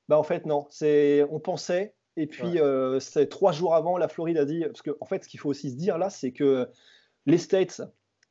bah 0.07 0.17
en 0.17 0.23
fait 0.23 0.45
non, 0.45 0.65
c'est, 0.69 1.25
on 1.29 1.41
pensait, 1.41 1.93
et 2.15 2.25
puis 2.25 2.57
euh, 2.57 2.99
c'est 3.01 3.27
trois 3.27 3.51
jours 3.51 3.75
avant, 3.75 3.97
la 3.97 4.07
Floride 4.07 4.37
a 4.37 4.45
dit, 4.45 4.63
parce 4.63 4.81
qu'en 4.81 4.93
en 5.01 5.05
fait, 5.05 5.25
ce 5.25 5.29
qu'il 5.29 5.41
faut 5.41 5.49
aussi 5.49 5.71
se 5.71 5.75
dire 5.75 5.97
là, 5.97 6.09
c'est 6.09 6.31
que 6.31 6.69
les 7.25 7.37
States, 7.37 7.81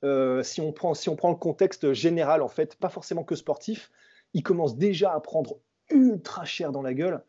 euh, 0.05 0.43
si, 0.43 0.61
on 0.61 0.73
prend, 0.73 0.95
si 0.95 1.09
on 1.09 1.17
prend 1.17 1.31
le 1.31 1.37
contexte 1.37 1.93
général, 1.93 2.43
en 2.43 2.49
fait, 2.49 2.77
pas 2.77 2.89
forcément 2.89 3.25
que 3.25 3.35
sportif, 3.35 3.91
il 4.35 4.43
commence 4.43 4.77
déjà 4.77 5.13
à 5.13 5.21
prendre 5.21 5.59
ultra 5.91 6.45
cher 6.45 6.73
dans 6.73 6.83
la 6.83 6.95
gueule. 6.95 7.23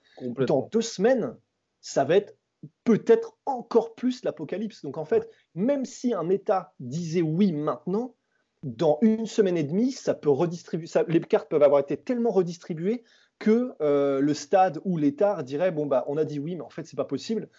Dans 0.48 0.70
deux 0.72 0.82
semaines, 0.82 1.36
ça 1.80 2.04
va 2.04 2.16
être 2.16 2.36
peut-être 2.84 3.38
encore 3.46 3.96
plus 3.96 4.24
l'apocalypse. 4.24 4.84
Donc 4.84 4.98
en 4.98 5.06
fait, 5.06 5.30
même 5.56 5.86
si 5.86 6.14
un 6.14 6.30
État 6.30 6.74
disait 6.80 7.22
oui 7.22 7.52
maintenant, 7.52 8.16
dans 8.64 9.00
une 9.02 9.26
semaine 9.26 9.58
et 9.58 9.64
demie, 9.64 9.92
ça 9.92 10.14
peut 10.14 10.30
redistribuer, 10.30 10.88
les 11.08 11.20
cartes 11.22 11.50
peuvent 11.50 11.64
avoir 11.64 11.82
été 11.82 11.98
tellement 11.98 12.30
redistribuées 12.30 13.04
que 13.40 13.74
euh, 13.82 14.20
le 14.20 14.34
stade 14.36 14.80
ou 14.86 14.98
l'État 14.98 15.42
dirait 15.42 15.72
bon 15.72 15.88
bah 15.88 16.06
on 16.08 16.18
a 16.18 16.26
dit 16.26 16.38
oui, 16.38 16.56
mais 16.56 16.62
en 16.62 16.70
fait 16.70 16.86
c'est 16.86 16.96
pas 16.96 17.06
possible. 17.06 17.50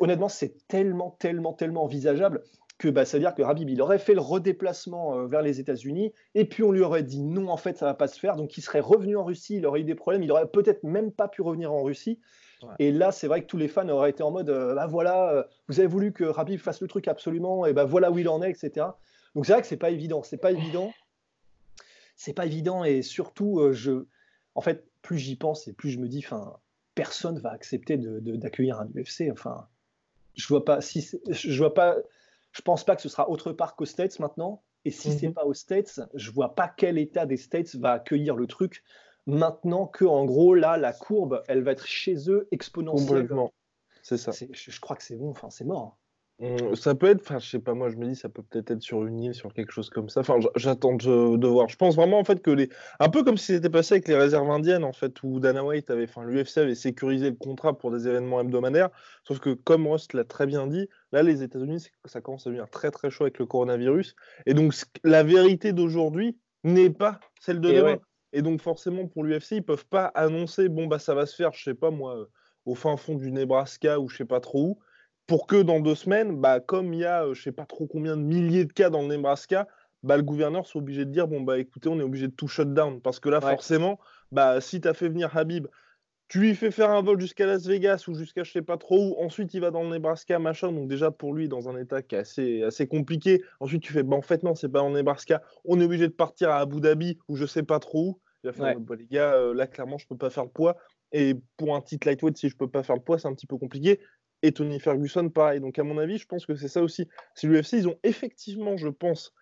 Honnêtement, 0.00 0.28
c'est 0.28 0.66
tellement, 0.66 1.10
tellement, 1.20 1.52
tellement 1.52 1.84
envisageable 1.84 2.42
que 2.78 2.88
bah, 2.88 3.04
ça 3.04 3.16
veut 3.16 3.22
dire 3.22 3.34
que 3.34 3.42
Rabib 3.42 3.70
il 3.70 3.80
aurait 3.80 3.98
fait 3.98 4.14
le 4.14 4.20
redéplacement 4.20 5.18
euh, 5.18 5.26
vers 5.26 5.42
les 5.42 5.60
États-Unis 5.60 6.12
et 6.34 6.44
puis 6.44 6.62
on 6.62 6.72
lui 6.72 6.82
aurait 6.82 7.02
dit 7.02 7.22
non 7.22 7.48
en 7.48 7.56
fait 7.56 7.78
ça 7.78 7.86
va 7.86 7.94
pas 7.94 8.08
se 8.08 8.18
faire. 8.18 8.36
Donc 8.36 8.56
il 8.58 8.62
serait 8.62 8.80
revenu 8.80 9.16
en 9.16 9.24
Russie 9.24 9.56
il 9.56 9.66
aurait 9.66 9.80
eu 9.80 9.84
des 9.84 9.94
problèmes 9.94 10.22
il 10.22 10.30
aurait 10.30 10.48
peut-être 10.48 10.82
même 10.82 11.10
pas 11.10 11.28
pu 11.28 11.42
revenir 11.42 11.72
en 11.72 11.82
Russie. 11.82 12.20
Et 12.78 12.90
là 12.90 13.12
c'est 13.12 13.28
vrai 13.28 13.42
que 13.42 13.46
tous 13.46 13.56
les 13.56 13.68
fans 13.68 13.88
auraient 13.88 14.10
été 14.10 14.22
en 14.22 14.30
mode 14.30 14.50
euh, 14.50 14.74
bah 14.74 14.86
voilà 14.86 15.30
euh, 15.30 15.42
vous 15.68 15.78
avez 15.78 15.88
voulu 15.88 16.12
que 16.12 16.24
Rabib 16.24 16.60
fasse 16.60 16.80
le 16.80 16.88
truc 16.88 17.08
absolument 17.08 17.64
et 17.66 17.72
ben 17.72 17.84
voilà 17.84 18.10
où 18.10 18.18
il 18.18 18.28
en 18.28 18.42
est 18.42 18.50
etc 18.50 18.86
donc 19.34 19.46
c'est 19.46 19.52
vrai 19.52 19.62
que 19.62 19.68
c'est 19.68 19.76
pas 19.76 19.90
évident 19.90 20.22
c'est 20.22 20.38
pas 20.38 20.52
évident. 20.52 20.92
C'est 22.18 22.32
pas 22.32 22.46
évident 22.46 22.82
et 22.82 23.02
surtout 23.02 23.72
je 23.72 24.06
en 24.54 24.62
fait 24.62 24.86
plus 25.02 25.18
j'y 25.18 25.36
pense 25.36 25.68
et 25.68 25.74
plus 25.74 25.90
je 25.90 25.98
me 25.98 26.08
dis 26.08 26.22
enfin 26.24 26.56
personne 26.94 27.38
va 27.38 27.50
accepter 27.50 27.98
d'accueillir 27.98 28.82
de, 28.86 28.98
un 28.98 29.02
UFC 29.02 29.30
enfin 29.30 29.68
je 30.34 30.46
vois 30.48 30.64
pas 30.64 30.80
si 30.80 31.10
je 31.28 31.58
vois 31.58 31.74
pas 31.74 31.96
je 32.56 32.62
pense 32.62 32.84
pas 32.84 32.96
que 32.96 33.02
ce 33.02 33.10
sera 33.10 33.28
autre 33.28 33.52
part 33.52 33.76
qu'aux 33.76 33.84
States 33.84 34.18
maintenant. 34.18 34.62
Et 34.86 34.90
si 34.90 35.12
ce 35.12 35.22
n'est 35.22 35.28
mhm. 35.28 35.34
pas 35.34 35.44
aux 35.44 35.52
States, 35.52 36.00
je 36.14 36.30
vois 36.30 36.54
pas 36.54 36.68
quel 36.68 36.96
État 36.96 37.26
des 37.26 37.36
States 37.36 37.74
va 37.76 37.92
accueillir 37.92 38.34
le 38.34 38.46
truc 38.46 38.82
maintenant 39.26 39.86
que, 39.86 40.04
en 40.04 40.24
gros, 40.24 40.54
là, 40.54 40.76
la 40.78 40.92
courbe, 40.92 41.42
elle 41.48 41.62
va 41.62 41.72
être 41.72 41.86
chez 41.86 42.30
eux 42.30 42.48
exponentielle. 42.52 43.28
C'est 44.02 44.16
ça. 44.16 44.30
Je, 44.32 44.80
crois 44.80 44.96
que 44.96 45.02
c'est 45.02 45.16
bon, 45.16 45.30
enfin, 45.30 45.50
c'est 45.50 45.64
mort. 45.64 45.98
Mmh, 46.38 46.74
ça 46.74 46.94
peut 46.94 47.06
être, 47.06 47.22
enfin, 47.22 47.38
je 47.38 47.48
sais 47.48 47.58
pas, 47.58 47.72
moi 47.72 47.88
je 47.88 47.96
me 47.96 48.06
dis, 48.06 48.14
ça 48.14 48.28
peut 48.28 48.42
peut-être 48.42 48.70
être 48.70 48.82
sur 48.82 49.06
une 49.06 49.20
île, 49.20 49.34
sur 49.34 49.54
quelque 49.54 49.72
chose 49.72 49.88
comme 49.88 50.10
ça. 50.10 50.20
Enfin, 50.20 50.38
j'attends 50.54 50.94
de, 50.94 51.46
voir. 51.46 51.68
Je 51.70 51.76
pense 51.76 51.96
vraiment 51.96 52.18
en 52.18 52.24
fait 52.24 52.42
que 52.42 52.50
les, 52.50 52.68
un 53.00 53.08
peu 53.08 53.24
comme 53.24 53.38
si 53.38 53.54
c'était 53.54 53.70
passé 53.70 53.94
avec 53.94 54.06
les 54.06 54.16
réserves 54.16 54.50
indiennes 54.50 54.84
en 54.84 54.92
fait, 54.92 55.22
où 55.22 55.40
Dana 55.40 55.64
White 55.64 55.88
avait, 55.88 56.04
enfin, 56.04 56.24
l'UFC 56.24 56.58
avait 56.58 56.74
sécurisé 56.74 57.30
le 57.30 57.36
contrat 57.36 57.78
pour 57.78 57.90
des 57.90 58.06
événements 58.06 58.38
hebdomadaires. 58.40 58.90
Sauf 59.24 59.40
que 59.40 59.54
comme 59.54 59.86
Rust 59.86 60.12
l'a 60.12 60.24
très 60.24 60.46
bien 60.46 60.66
dit, 60.66 60.90
là 61.10 61.22
les 61.22 61.42
États-Unis, 61.42 61.88
ça 62.04 62.20
commence 62.20 62.46
à 62.46 62.50
devenir 62.50 62.68
très 62.68 62.90
très 62.90 63.08
chaud 63.08 63.24
avec 63.24 63.38
le 63.38 63.46
coronavirus. 63.46 64.14
Et 64.44 64.52
donc 64.52 64.74
la 65.04 65.22
vérité 65.22 65.72
d'aujourd'hui 65.72 66.38
n'est 66.64 66.90
pas 66.90 67.18
celle 67.40 67.60
de 67.60 67.72
demain. 67.72 67.98
Et 68.34 68.42
donc 68.42 68.60
forcément 68.60 69.06
pour 69.06 69.24
l'UFC, 69.24 69.52
ils 69.52 69.64
peuvent 69.64 69.86
pas 69.86 70.06
annoncer, 70.14 70.68
bon 70.68 70.86
bah 70.86 70.98
ça 70.98 71.14
va 71.14 71.24
se 71.24 71.34
faire, 71.34 71.54
je 71.54 71.62
sais 71.62 71.74
pas 71.74 71.90
moi, 71.90 72.28
au 72.66 72.74
fin 72.74 72.98
fond 72.98 73.14
du 73.14 73.32
Nebraska 73.32 73.98
ou 73.98 74.10
je 74.10 74.18
sais 74.18 74.26
pas 74.26 74.40
trop 74.40 74.62
où 74.62 74.78
pour 75.26 75.46
que 75.46 75.60
dans 75.60 75.80
deux 75.80 75.94
semaines, 75.94 76.40
bah, 76.40 76.60
comme 76.60 76.94
il 76.94 77.00
y 77.00 77.04
a, 77.04 77.32
je 77.32 77.42
sais 77.42 77.52
pas 77.52 77.66
trop 77.66 77.86
combien 77.86 78.16
de 78.16 78.22
milliers 78.22 78.64
de 78.64 78.72
cas 78.72 78.90
dans 78.90 79.02
le 79.02 79.08
Nebraska, 79.08 79.66
bah, 80.02 80.16
le 80.16 80.22
gouverneur 80.22 80.66
soit 80.66 80.80
obligé 80.80 81.04
de 81.04 81.10
dire 81.10 81.26
bon 81.26 81.40
bah 81.40 81.58
écoutez, 81.58 81.88
on 81.88 81.98
est 81.98 82.04
obligé 82.04 82.28
de 82.28 82.32
tout 82.32 82.48
shut 82.48 82.72
down 82.72 83.00
parce 83.00 83.18
que 83.18 83.28
là 83.28 83.40
forcément, 83.40 83.98
bah 84.30 84.60
si 84.60 84.80
tu 84.80 84.86
as 84.86 84.94
fait 84.94 85.08
venir 85.08 85.36
Habib, 85.36 85.66
tu 86.28 86.40
lui 86.40 86.54
fais 86.54 86.70
faire 86.70 86.90
un 86.90 87.02
vol 87.02 87.20
jusqu'à 87.20 87.46
Las 87.46 87.66
Vegas 87.66 88.04
ou 88.08 88.14
jusqu'à 88.14 88.44
je 88.44 88.52
sais 88.52 88.62
pas 88.62 88.76
trop 88.76 88.98
où, 88.98 89.24
ensuite 89.24 89.54
il 89.54 89.60
va 89.60 89.70
dans 89.70 89.82
le 89.82 89.90
Nebraska 89.90 90.38
machin, 90.38 90.72
donc 90.72 90.88
déjà 90.88 91.10
pour 91.10 91.34
lui 91.34 91.48
dans 91.48 91.68
un 91.68 91.76
état 91.76 92.02
qui 92.02 92.14
est 92.14 92.18
assez, 92.18 92.62
assez 92.62 92.86
compliqué. 92.86 93.42
Ensuite 93.60 93.82
tu 93.82 93.92
fais 93.92 94.02
bah 94.02 94.16
en 94.16 94.22
fait 94.22 94.42
non, 94.42 94.54
c'est 94.54 94.68
pas 94.68 94.82
en 94.82 94.90
Nebraska, 94.90 95.42
on 95.64 95.80
est 95.80 95.84
obligé 95.84 96.06
de 96.06 96.12
partir 96.12 96.50
à 96.50 96.58
Abu 96.58 96.80
Dhabi 96.80 97.18
ou 97.28 97.36
je 97.36 97.46
sais 97.46 97.62
pas 97.62 97.78
trop 97.78 98.10
où. 98.10 98.20
Il 98.44 98.48
va 98.48 98.52
faire 98.52 98.80
bah, 98.80 98.94
les 98.96 99.06
gars, 99.06 99.34
euh, 99.34 99.54
là 99.54 99.66
clairement 99.66 99.98
je 99.98 100.06
peux 100.06 100.16
pas 100.16 100.30
faire 100.30 100.44
le 100.44 100.50
poids. 100.50 100.76
Et 101.12 101.34
pour 101.56 101.74
un 101.74 101.80
titre 101.80 102.06
lightweight, 102.06 102.36
si 102.36 102.48
je 102.48 102.56
peux 102.56 102.68
pas 102.68 102.82
faire 102.82 102.96
le 102.96 103.02
poids, 103.02 103.18
c'est 103.18 103.28
un 103.28 103.34
petit 103.34 103.46
peu 103.46 103.56
compliqué. 103.56 104.00
Et 104.46 104.52
Tony 104.52 104.78
Ferguson, 104.78 105.28
pareil. 105.28 105.60
Donc, 105.60 105.76
à 105.78 105.82
mon 105.82 105.98
avis, 105.98 106.18
je 106.18 106.26
pense 106.26 106.46
que 106.46 106.54
c'est 106.54 106.68
ça 106.68 106.80
aussi. 106.82 107.08
C'est 107.34 107.48
l'UFC, 107.48 107.72
ils 107.72 107.88
ont 107.88 107.98
effectivement, 108.04 108.76
je 108.76 108.88
pense, 108.88 109.34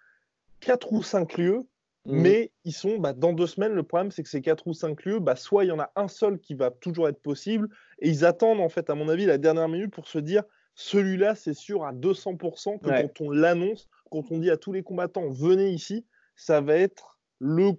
4 0.60 0.94
ou 0.94 1.02
5 1.02 1.36
lieux, 1.36 1.60
mmh. 2.06 2.20
mais 2.22 2.52
ils 2.64 2.72
sont 2.72 2.96
bah, 2.96 3.12
dans 3.12 3.34
deux 3.34 3.46
semaines. 3.46 3.74
Le 3.74 3.82
problème, 3.82 4.10
c'est 4.10 4.22
que 4.22 4.30
ces 4.30 4.40
4 4.40 4.66
ou 4.66 4.72
5 4.72 5.04
lieux, 5.04 5.18
bah, 5.18 5.36
soit 5.36 5.64
il 5.64 5.68
y 5.68 5.72
en 5.72 5.78
a 5.78 5.92
un 5.94 6.08
seul 6.08 6.38
qui 6.38 6.54
va 6.54 6.70
toujours 6.70 7.06
être 7.06 7.20
possible, 7.20 7.68
et 7.98 8.08
ils 8.08 8.24
attendent, 8.24 8.60
en 8.60 8.70
fait, 8.70 8.88
à 8.88 8.94
mon 8.94 9.10
avis, 9.10 9.26
la 9.26 9.36
dernière 9.36 9.68
minute 9.68 9.92
pour 9.92 10.08
se 10.08 10.18
dire 10.18 10.42
celui-là, 10.74 11.34
c'est 11.34 11.54
sûr 11.54 11.84
à 11.84 11.92
200% 11.92 12.80
que 12.80 12.88
quand 12.88 13.20
on 13.20 13.30
l'annonce, 13.30 13.88
quand 14.10 14.32
on 14.32 14.38
dit 14.38 14.50
à 14.50 14.56
tous 14.56 14.72
les 14.72 14.82
combattants 14.82 15.28
venez 15.28 15.70
ici, 15.70 16.06
ça 16.34 16.62
va 16.62 16.76
être 16.76 17.18
le, 17.38 17.72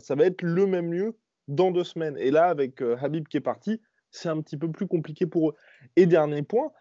ça 0.00 0.14
va 0.16 0.24
être 0.24 0.42
le 0.42 0.66
même 0.66 0.92
lieu 0.92 1.16
dans 1.48 1.70
deux 1.70 1.84
semaines. 1.84 2.16
Et 2.18 2.30
là, 2.30 2.46
avec 2.46 2.82
euh, 2.82 2.96
Habib 3.00 3.26
qui 3.28 3.36
est 3.36 3.40
parti, 3.40 3.80
c'est 4.10 4.28
un 4.28 4.40
petit 4.40 4.56
peu 4.56 4.70
plus 4.70 4.86
compliqué 4.86 5.26
pour 5.26 5.50
eux. 5.50 5.54
Et 5.96 6.06
dernier 6.06 6.42
point, 6.42 6.72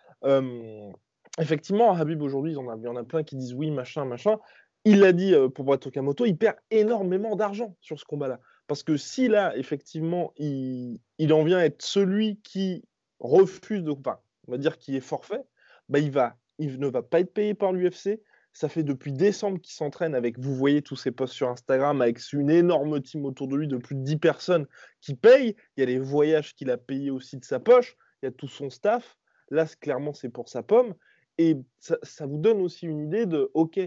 effectivement, 1.40 1.94
Habib 1.94 2.22
aujourd'hui, 2.22 2.52
il 2.52 2.56
y, 2.56 2.88
en 2.88 2.96
a, 2.96 3.04
plein 3.04 3.24
qui 3.24 3.36
disent 3.36 3.54
oui, 3.54 3.72
machin, 3.72 4.06
machin. 4.06 4.38
Il 4.86 5.00
l'a 5.02 5.12
dit 5.12 5.34
pour 5.56 5.66
Brett 5.66 5.86
Okamoto, 5.88 6.26
il 6.26 6.38
perd 6.38 6.56
énormément 6.72 7.36
d'argent 7.36 7.76
sur 7.82 8.00
ce 8.00 8.06
combat-là. 8.06 8.40
Parce 8.70 8.84
que 8.84 8.98
si 8.98 9.28
là, 9.28 9.58
effectivement, 9.58 10.32
il, 10.38 11.00
en 11.32 11.44
vient 11.44 11.58
à 11.58 11.66
être 11.66 11.82
celui 11.82 12.40
qui 12.42 12.86
refuse 13.20 13.84
de. 13.84 13.92
On 13.92 14.52
va 14.52 14.58
dire 14.60 14.78
qui 14.78 14.96
est 14.96 15.02
forfait, 15.02 15.44
bah, 15.90 15.98
il, 15.98 16.12
va, 16.12 16.38
il 16.60 16.80
ne 16.80 16.88
va 16.88 17.02
pas 17.02 17.20
être 17.20 17.34
payé 17.34 17.56
par 17.56 17.74
l'UFC. 17.74 18.22
Ça 18.54 18.68
fait 18.68 18.84
depuis 18.84 19.14
décembre 19.14 19.60
qu'il 19.60 19.74
s'entraîne 19.74 20.16
avec, 20.16 20.40
vous 20.40 20.56
voyez 20.56 20.82
tous 20.82 20.96
ses 20.96 21.12
posts 21.12 21.34
sur 21.34 21.50
Instagram, 21.50 22.02
avec 22.02 22.20
une 22.34 22.50
énorme 22.50 23.02
team 23.02 23.26
autour 23.26 23.48
de 23.48 23.56
lui 23.56 23.68
de 23.68 23.78
plus 23.78 23.96
de 23.96 24.02
10 24.02 24.18
personnes 24.18 24.66
qui 25.02 25.16
payent. 25.16 25.56
Il 25.78 25.82
y 25.82 25.84
a 25.84 25.86
les 25.86 26.00
voyages 26.00 26.56
qu'il 26.56 26.70
a 26.72 26.78
payés 26.78 27.12
aussi 27.12 27.38
de 27.38 27.46
sa 27.46 27.60
poche. 27.60 27.96
Il 28.22 28.26
y 28.26 28.30
a 28.30 28.32
tout 28.32 28.48
son 28.48 28.70
staff. 28.70 29.18
Là, 29.50 29.66
clairement, 29.80 30.14
c'est 30.14 30.30
pour 30.30 30.50
sa 30.50 30.64
pomme. 30.64 30.94
Et 31.38 31.56
ça, 31.80 32.26
vous 32.26 32.38
donne 32.38 32.60
aussi 32.60 32.86
une 32.86 33.00
idée 33.00 33.26
de, 33.26 33.50
OK, 33.54 33.80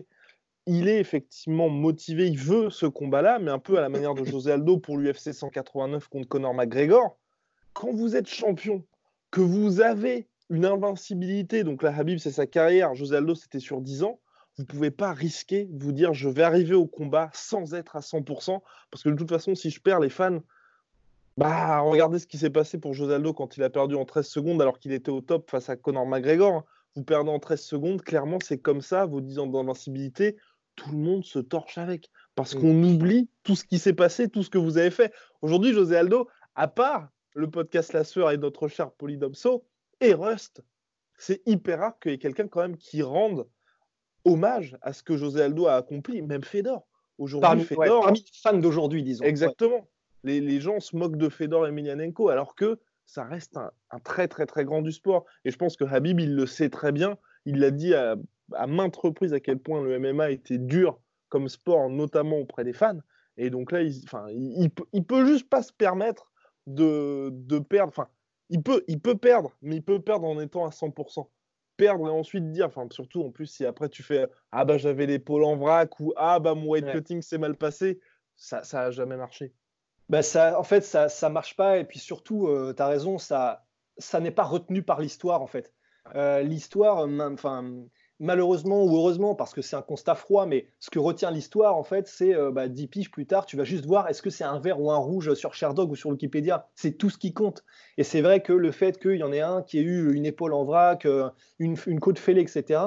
il 0.67 0.89
est 0.89 1.01
effectivement 1.01 1.69
motivé, 1.69 2.29
il 2.29 2.39
veut 2.39 2.71
ce 2.71 2.87
combat-là, 2.87 3.39
mais 3.39 3.51
un 3.51 3.59
peu 3.59 3.77
à 3.77 3.83
la 3.83 3.91
manière 3.91 4.15
de 4.15 4.25
José 4.25 4.53
Aldo 4.53 4.79
pour 4.79 4.97
l'UFC 4.97 5.35
189 5.35 6.09
contre 6.09 6.29
Conor 6.29 6.55
McGregor. 6.55 7.19
Quand 7.75 7.93
vous 7.93 8.17
êtes 8.17 8.29
champion, 8.29 8.85
que 9.31 9.41
vous 9.41 9.81
avez 9.81 10.29
une 10.49 10.65
invincibilité, 10.65 11.65
donc 11.65 11.83
la 11.83 11.95
Habib, 11.95 12.19
c'est 12.19 12.31
sa 12.31 12.47
carrière, 12.47 12.95
José 12.95 13.17
Aldo, 13.17 13.35
c'était 13.35 13.61
sur 13.61 13.81
10 13.81 14.05
ans, 14.05 14.21
vous 14.57 14.65
ne 14.65 14.67
pouvez 14.67 14.91
pas 14.91 15.13
risquer 15.13 15.65
de 15.65 15.83
vous 15.83 15.93
dire 15.93 16.13
je 16.13 16.29
vais 16.29 16.43
arriver 16.43 16.75
au 16.75 16.87
combat 16.87 17.31
sans 17.33 17.75
être 17.75 17.97
à 17.97 18.01
100%, 18.01 18.61
parce 18.91 19.03
que 19.03 19.09
de 19.09 19.15
toute 19.15 19.31
façon, 19.31 19.55
si 19.55 19.71
je 19.71 19.81
perds, 19.81 20.01
les 20.01 20.11
fans, 20.11 20.41
bah 21.39 21.81
regardez 21.81 22.19
ce 22.19 22.27
qui 22.27 22.37
s'est 22.37 22.51
passé 22.51 22.79
pour 22.79 22.93
José 22.93 23.15
Aldo 23.15 23.33
quand 23.33 23.57
il 23.57 23.63
a 23.63 23.71
perdu 23.71 23.95
en 23.95 24.05
13 24.05 24.27
secondes 24.27 24.61
alors 24.61 24.79
qu'il 24.79 24.93
était 24.93 25.11
au 25.11 25.23
top 25.23 25.51
face 25.51 25.71
à 25.71 25.77
Conor 25.77 26.07
McGregor. 26.07 26.65
Vous 26.95 27.05
perdez 27.05 27.31
en 27.31 27.39
13 27.39 27.61
secondes, 27.63 28.03
clairement, 28.03 28.39
c'est 28.43 28.59
comme 28.59 28.83
ça, 28.83 29.07
vos 29.07 29.23
10 29.23 29.39
ans 29.39 29.47
d'invincibilité, 29.47 30.37
tout 30.77 30.91
le 30.91 30.99
monde 30.99 31.25
se 31.25 31.39
torche 31.39 31.79
avec. 31.79 32.11
Parce 32.35 32.55
qu'on 32.55 32.83
oublie 32.83 33.31
tout 33.45 33.57
ce 33.57 33.65
qui 33.65 33.79
s'est 33.79 33.95
passé, 33.95 34.29
tout 34.29 34.43
ce 34.43 34.51
que 34.51 34.59
vous 34.59 34.77
avez 34.77 34.91
fait. 34.91 35.13
Aujourd'hui, 35.41 35.73
José 35.73 35.97
Aldo, 35.97 36.29
à 36.55 36.69
part 36.69 37.09
le 37.35 37.51
podcast 37.51 37.95
La 37.95 38.05
Sueur 38.05 38.31
et 38.31 38.37
notre 38.37 38.69
cher 38.69 38.91
Polydomso 38.93 39.65
et 40.01 40.13
Rust, 40.13 40.63
c'est 41.17 41.41
hyper 41.47 41.79
rare 41.79 41.99
qu'il 41.99 42.13
y 42.13 42.15
ait 42.15 42.19
quelqu'un 42.19 42.49
quand 42.49 42.61
même 42.61 42.77
qui 42.77 43.03
rende 43.03 43.47
hommage 44.25 44.77
à 44.83 44.93
ce 44.93 45.03
que 45.03 45.17
José 45.17 45.43
Aldo 45.43 45.67
a 45.67 45.75
accompli, 45.75 46.23
même 46.23 46.45
Fedor. 46.45 46.87
Aujourd'hui, 47.19 47.43
parmi, 47.43 47.65
Fedor, 47.65 48.03
parmi 48.03 48.21
les 48.21 48.27
fans 48.43 48.59
d'aujourd'hui, 48.59 49.03
disons. 49.03 49.25
Exactement. 49.25 49.89
Les, 50.25 50.41
les, 50.41 50.61
gens 50.61 50.81
se 50.81 50.97
moquent 50.97 51.17
de 51.17 51.29
Fedor 51.29 51.67
et 51.67 51.71
Emelianenko, 51.71 52.29
alors 52.29 52.55
que 52.55 52.79
ça 53.07 53.25
reste 53.25 53.57
un, 53.57 53.71
un, 53.91 53.99
très 53.99 54.29
très 54.29 54.47
très 54.47 54.65
grand 54.65 54.83
du 54.83 54.93
sport. 54.93 55.25
Et 55.45 55.51
je 55.51 55.57
pense 55.57 55.77
que 55.77 55.85
Habib, 55.85 56.21
il 56.21 56.35
le 56.35 56.47
sait 56.47 56.71
très 56.71 56.93
bien. 56.93 57.19
Il 57.45 57.59
l'a 57.59 57.71
dit 57.71 57.95
à, 57.95 58.17
à 58.55 58.67
maintes 58.67 58.97
reprises 58.97 59.33
à 59.33 59.41
quel 59.41 59.59
point 59.59 59.83
le 59.83 59.99
MMA 59.99 60.31
était 60.31 60.59
dur 60.59 61.01
comme 61.29 61.49
sport, 61.49 61.91
notamment 61.91 62.39
auprès 62.39 62.65
des 62.65 62.73
fans. 62.73 62.99
Et 63.37 63.51
donc 63.51 63.73
là, 63.73 63.83
il, 63.83 64.03
enfin, 64.05 64.27
il, 64.31 64.71
il, 64.93 65.05
peut, 65.05 65.27
juste 65.27 65.49
pas 65.49 65.63
se 65.63 65.73
permettre 65.73 66.31
de, 66.67 67.31
de 67.33 67.59
perdre. 67.59 67.89
Enfin, 67.89 68.09
il 68.51 68.63
peut, 68.63 68.85
il 68.87 69.01
peut 69.01 69.17
perdre, 69.17 69.57
mais 69.63 69.77
il 69.77 69.83
peut 69.83 70.01
perdre 70.01 70.27
en 70.27 70.39
étant 70.41 70.67
à 70.67 70.71
100%. 70.71 71.27
Perdre 71.83 72.07
et 72.07 72.13
ensuite 72.13 72.49
dire, 72.53 72.67
enfin, 72.67 72.87
surtout 72.93 73.25
en 73.25 73.31
plus, 73.33 73.47
si 73.47 73.67
après 73.67 73.89
tu 73.89 74.05
fais 74.05 74.29
Ah 74.53 74.65
bah 74.65 74.79
j'avais 74.79 75.07
l'épaule 75.07 75.43
en 75.43 75.57
vrac 75.57 75.99
ou 75.99 76.13
Ah 76.17 76.39
bah 76.39 76.55
mon 76.55 76.71
weight 76.71 76.93
cutting 76.93 77.23
s'est 77.23 77.39
mal 77.39 77.57
passé, 77.57 77.99
ça, 78.37 78.63
ça 78.63 78.83
a 78.83 78.91
jamais 78.93 79.17
marché. 79.17 79.53
Bah 80.09 80.23
ça, 80.23 80.61
en 80.61 80.63
fait, 80.63 80.83
ça, 80.83 81.09
ça 81.09 81.29
marche 81.29 81.57
pas. 81.57 81.79
Et 81.79 81.85
puis 81.85 81.99
surtout, 81.99 82.47
euh, 82.47 82.73
tu 82.73 82.81
as 82.81 82.87
raison, 82.87 83.19
ça, 83.19 83.65
ça 83.99 84.21
n'est 84.21 84.31
pas 84.31 84.45
retenu 84.45 84.85
par 84.85 85.01
l'histoire 85.01 85.43
en 85.43 85.49
fait. 85.49 85.73
Euh, 86.15 86.43
l'histoire, 86.43 86.99
enfin 86.99 87.85
malheureusement 88.23 88.85
ou 88.85 88.97
heureusement, 88.97 89.35
parce 89.35 89.53
que 89.53 89.63
c'est 89.63 89.75
un 89.75 89.83
constat 89.83 90.15
froid, 90.15 90.47
mais 90.47 90.69
ce 90.79 90.91
que 90.91 91.01
retient 91.01 91.33
l'histoire, 91.33 91.77
en 91.77 91.83
fait, 91.83 92.07
c'est 92.07 92.35
euh, 92.35 92.53
bah, 92.53 92.69
10 92.69 92.87
piges 92.87 93.11
plus 93.11 93.27
tard, 93.27 93.47
tu 93.47 93.57
vas 93.57 93.65
juste 93.65 93.85
voir 93.85 94.09
est-ce 94.09 94.23
que 94.23 94.31
c'est 94.31 94.45
un 94.45 94.61
vert 94.61 94.81
ou 94.81 94.93
un 94.93 94.97
rouge 94.97 95.35
sur 95.35 95.55
Sherdog 95.55 95.91
ou 95.91 95.97
sur 95.97 96.11
Wikipédia? 96.11 96.69
C'est 96.77 96.93
tout 96.93 97.11
ce 97.11 97.19
qui 97.19 97.35
compte. 97.35 97.65
Et 97.99 98.05
c'est 98.05 98.21
vrai 98.21 98.41
que 98.41 98.53
le 98.53 98.71
fait 98.71 99.01
qu'il 99.01 99.17
y 99.17 99.25
en 99.25 99.33
ait 99.33 99.41
un 99.41 99.63
qui 99.63 99.79
ait 99.79 99.83
eu 99.83 100.15
une 100.15 100.25
épaule 100.25 100.55
en 100.55 100.65
vrac, 100.65 101.05
euh, 101.05 101.31
une, 101.59 101.77
côte 101.99 102.19
fêlée, 102.21 102.43
etc., 102.43 102.81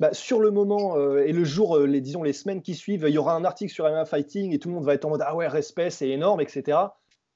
bah, 0.00 0.12
sur 0.12 0.38
le 0.38 0.50
moment 0.50 0.98
euh, 0.98 1.24
et 1.24 1.32
le 1.32 1.44
jour, 1.44 1.78
les, 1.78 2.02
disons 2.02 2.22
les 2.22 2.34
semaines 2.34 2.60
qui 2.60 2.74
suivent, 2.74 3.06
il 3.08 3.14
y 3.14 3.18
aura 3.18 3.34
un 3.34 3.44
article 3.46 3.72
sur 3.72 3.86
MMA 3.86 4.04
Fighting 4.04 4.52
et 4.52 4.58
tout 4.58 4.68
le 4.68 4.74
monde 4.74 4.84
va 4.84 4.92
être 4.92 5.06
en 5.06 5.08
mode 5.08 5.22
Ah 5.24 5.34
ouais, 5.34 5.48
respect, 5.48 5.88
c'est 5.88 6.10
énorme, 6.10 6.42
etc. 6.42 6.78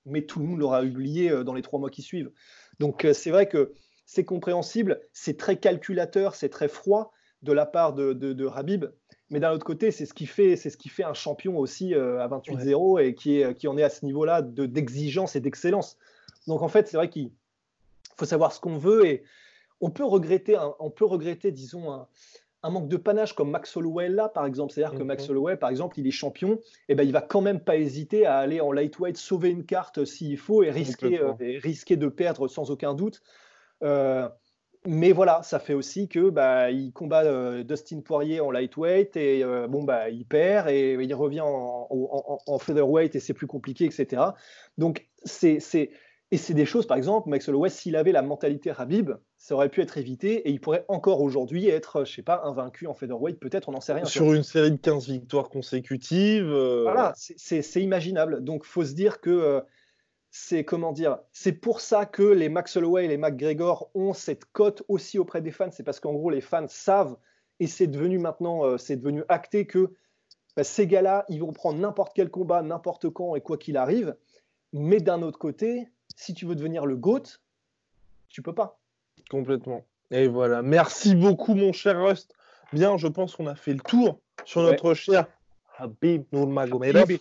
Mais 0.04 0.26
tout 0.26 0.38
le 0.38 0.44
monde 0.44 0.58
l'aura 0.58 0.82
oublié 0.82 1.30
dans 1.44 1.54
les 1.54 1.62
trois 1.62 1.80
mois 1.80 1.90
qui 1.90 2.02
suivent. 2.02 2.30
Donc 2.78 3.06
c'est 3.14 3.30
vrai 3.30 3.48
que 3.48 3.72
c'est 4.04 4.24
compréhensible, 4.24 5.00
c'est 5.14 5.38
très 5.38 5.56
calculateur, 5.56 6.34
c'est 6.34 6.50
très 6.50 6.68
froid, 6.68 7.12
de 7.42 7.52
la 7.52 7.66
part 7.66 7.92
de, 7.92 8.12
de, 8.12 8.46
Habib. 8.46 8.86
Mais 9.30 9.40
d'un 9.40 9.52
autre 9.52 9.64
côté, 9.64 9.90
c'est 9.90 10.06
ce 10.06 10.14
qui 10.14 10.26
fait, 10.26 10.56
c'est 10.56 10.70
ce 10.70 10.76
qui 10.76 10.88
fait 10.88 11.04
un 11.04 11.14
champion 11.14 11.58
aussi 11.58 11.94
euh, 11.94 12.20
à 12.20 12.28
28-0 12.28 13.02
et 13.02 13.14
qui, 13.14 13.40
est, 13.40 13.54
qui 13.54 13.66
en 13.66 13.76
est 13.78 13.82
à 13.82 13.90
ce 13.90 14.04
niveau-là 14.04 14.42
de, 14.42 14.66
d'exigence 14.66 15.36
et 15.36 15.40
d'excellence. 15.40 15.96
Donc 16.46 16.62
en 16.62 16.68
fait, 16.68 16.88
c'est 16.88 16.96
vrai 16.96 17.08
qu'il 17.08 17.30
faut 18.16 18.26
savoir 18.26 18.52
ce 18.52 18.60
qu'on 18.60 18.76
veut 18.76 19.06
et 19.06 19.24
on 19.80 19.90
peut 19.90 20.04
regretter, 20.04 20.56
on 20.78 20.90
peut 20.90 21.04
regretter, 21.04 21.50
disons, 21.50 21.92
un, 22.62 22.70
manque 22.70 22.88
de 22.88 22.96
panache 22.96 23.32
comme 23.32 23.50
Max 23.50 23.76
Holloway 23.76 24.08
là, 24.08 24.28
par 24.28 24.46
exemple. 24.46 24.72
C'est-à-dire 24.72 24.96
que 24.96 25.02
Max 25.02 25.24
mhm. 25.24 25.30
Holloway, 25.30 25.56
par 25.56 25.70
exemple, 25.70 25.98
il 25.98 26.06
est 26.06 26.12
champion, 26.12 26.60
et 26.88 26.94
ben 26.94 27.02
il 27.02 27.12
va 27.12 27.20
quand 27.20 27.40
même 27.40 27.58
pas 27.58 27.76
hésiter 27.76 28.24
à 28.24 28.36
aller 28.36 28.60
en 28.60 28.70
lightweight, 28.70 29.16
sauver 29.16 29.48
une 29.48 29.64
carte 29.64 30.04
s'il 30.04 30.38
faut 30.38 30.62
et 30.62 30.70
risquer, 30.70 31.20
euh, 31.20 31.32
et 31.40 31.58
risquer 31.58 31.96
de 31.96 32.06
perdre 32.06 32.46
sans 32.46 32.70
aucun 32.70 32.94
doute. 32.94 33.22
Euh, 33.82 34.28
mais 34.86 35.12
voilà, 35.12 35.42
ça 35.42 35.58
fait 35.58 35.74
aussi 35.74 36.08
que 36.08 36.30
bah, 36.30 36.70
il 36.70 36.92
combat 36.92 37.24
euh, 37.24 37.62
Dustin 37.62 38.00
Poirier 38.00 38.40
en 38.40 38.50
lightweight 38.50 39.16
et 39.16 39.44
euh, 39.44 39.68
bon 39.68 39.84
bah 39.84 40.10
il 40.10 40.24
perd 40.24 40.68
et 40.68 40.94
il 41.00 41.14
revient 41.14 41.42
en, 41.44 42.58
featherweight 42.58 43.14
et 43.14 43.20
c'est 43.20 43.34
plus 43.34 43.46
compliqué, 43.46 43.84
etc. 43.84 44.22
Donc 44.78 45.06
c'est 45.24 45.60
et 46.32 46.38
c'est 46.38 46.54
des 46.54 46.64
choses, 46.64 46.86
par 46.86 46.96
exemple, 46.96 47.28
Max 47.28 47.46
Holloway, 47.46 47.68
s'il 47.68 47.94
avait 47.94 48.10
la 48.10 48.22
mentalité 48.22 48.72
Rabib, 48.72 49.10
ça 49.36 49.54
aurait 49.54 49.68
pu 49.68 49.82
être 49.82 49.98
évité 49.98 50.48
et 50.48 50.50
il 50.50 50.62
pourrait 50.62 50.86
encore 50.88 51.20
aujourd'hui 51.20 51.68
être, 51.68 52.06
je 52.06 52.12
sais 52.14 52.22
pas, 52.22 52.40
invaincu 52.44 52.86
en 52.86 52.94
featherweight, 52.94 53.38
peut-être, 53.38 53.68
on 53.68 53.72
n'en 53.72 53.82
sait 53.82 53.92
rien. 53.92 54.06
Sur 54.06 54.32
une 54.32 54.42
série 54.42 54.70
de 54.70 54.78
15 54.78 55.10
victoires 55.10 55.50
consécutives. 55.50 56.50
Euh, 56.50 56.84
voilà, 56.84 57.12
c'est 57.16 57.82
imaginable. 57.82 58.42
Donc 58.42 58.64
faut 58.64 58.82
se 58.82 58.94
dire 58.94 59.20
que 59.20 59.62
c'est 60.34 60.64
comment 60.64 60.92
dire, 60.92 61.18
c'est 61.30 61.52
pour 61.52 61.82
ça 61.82 62.06
que 62.06 62.22
les 62.22 62.48
Max 62.48 62.74
Holloway 62.78 63.04
et 63.04 63.08
les 63.08 63.18
McGregor 63.18 63.90
ont 63.94 64.14
cette 64.14 64.46
cote 64.46 64.82
aussi 64.88 65.18
auprès 65.18 65.42
des 65.42 65.50
fans. 65.50 65.70
C'est 65.70 65.82
parce 65.82 66.00
qu'en 66.00 66.14
gros, 66.14 66.30
les 66.30 66.40
fans 66.40 66.66
savent 66.68 67.18
et 67.60 67.66
c'est 67.66 67.86
devenu 67.86 68.18
maintenant, 68.18 68.64
euh, 68.64 68.78
c'est 68.78 68.96
devenu 68.96 69.24
acté 69.28 69.66
que 69.66 69.92
bah, 70.56 70.64
ces 70.64 70.86
gars-là, 70.86 71.26
ils 71.28 71.40
vont 71.40 71.52
prendre 71.52 71.78
n'importe 71.78 72.12
quel 72.14 72.30
combat, 72.30 72.62
n'importe 72.62 73.10
quand 73.10 73.36
et 73.36 73.42
quoi 73.42 73.58
qu'il 73.58 73.76
arrive. 73.76 74.16
Mais 74.72 75.00
d'un 75.00 75.20
autre 75.20 75.38
côté, 75.38 75.86
si 76.16 76.32
tu 76.32 76.46
veux 76.46 76.54
devenir 76.54 76.86
le 76.86 76.96
GOAT, 76.96 77.24
tu 78.30 78.40
peux 78.40 78.54
pas. 78.54 78.80
Complètement. 79.30 79.84
Et 80.10 80.28
voilà. 80.28 80.62
Merci 80.62 81.14
beaucoup, 81.14 81.54
mon 81.54 81.74
cher 81.74 82.02
Rust. 82.02 82.34
Bien, 82.72 82.96
je 82.96 83.06
pense 83.06 83.36
qu'on 83.36 83.46
a 83.46 83.54
fait 83.54 83.74
le 83.74 83.80
tour 83.80 84.18
sur 84.46 84.62
notre 84.62 84.94
cher 84.94 85.26
Habib 85.76 86.24
Nurmagomedov. 86.32 87.18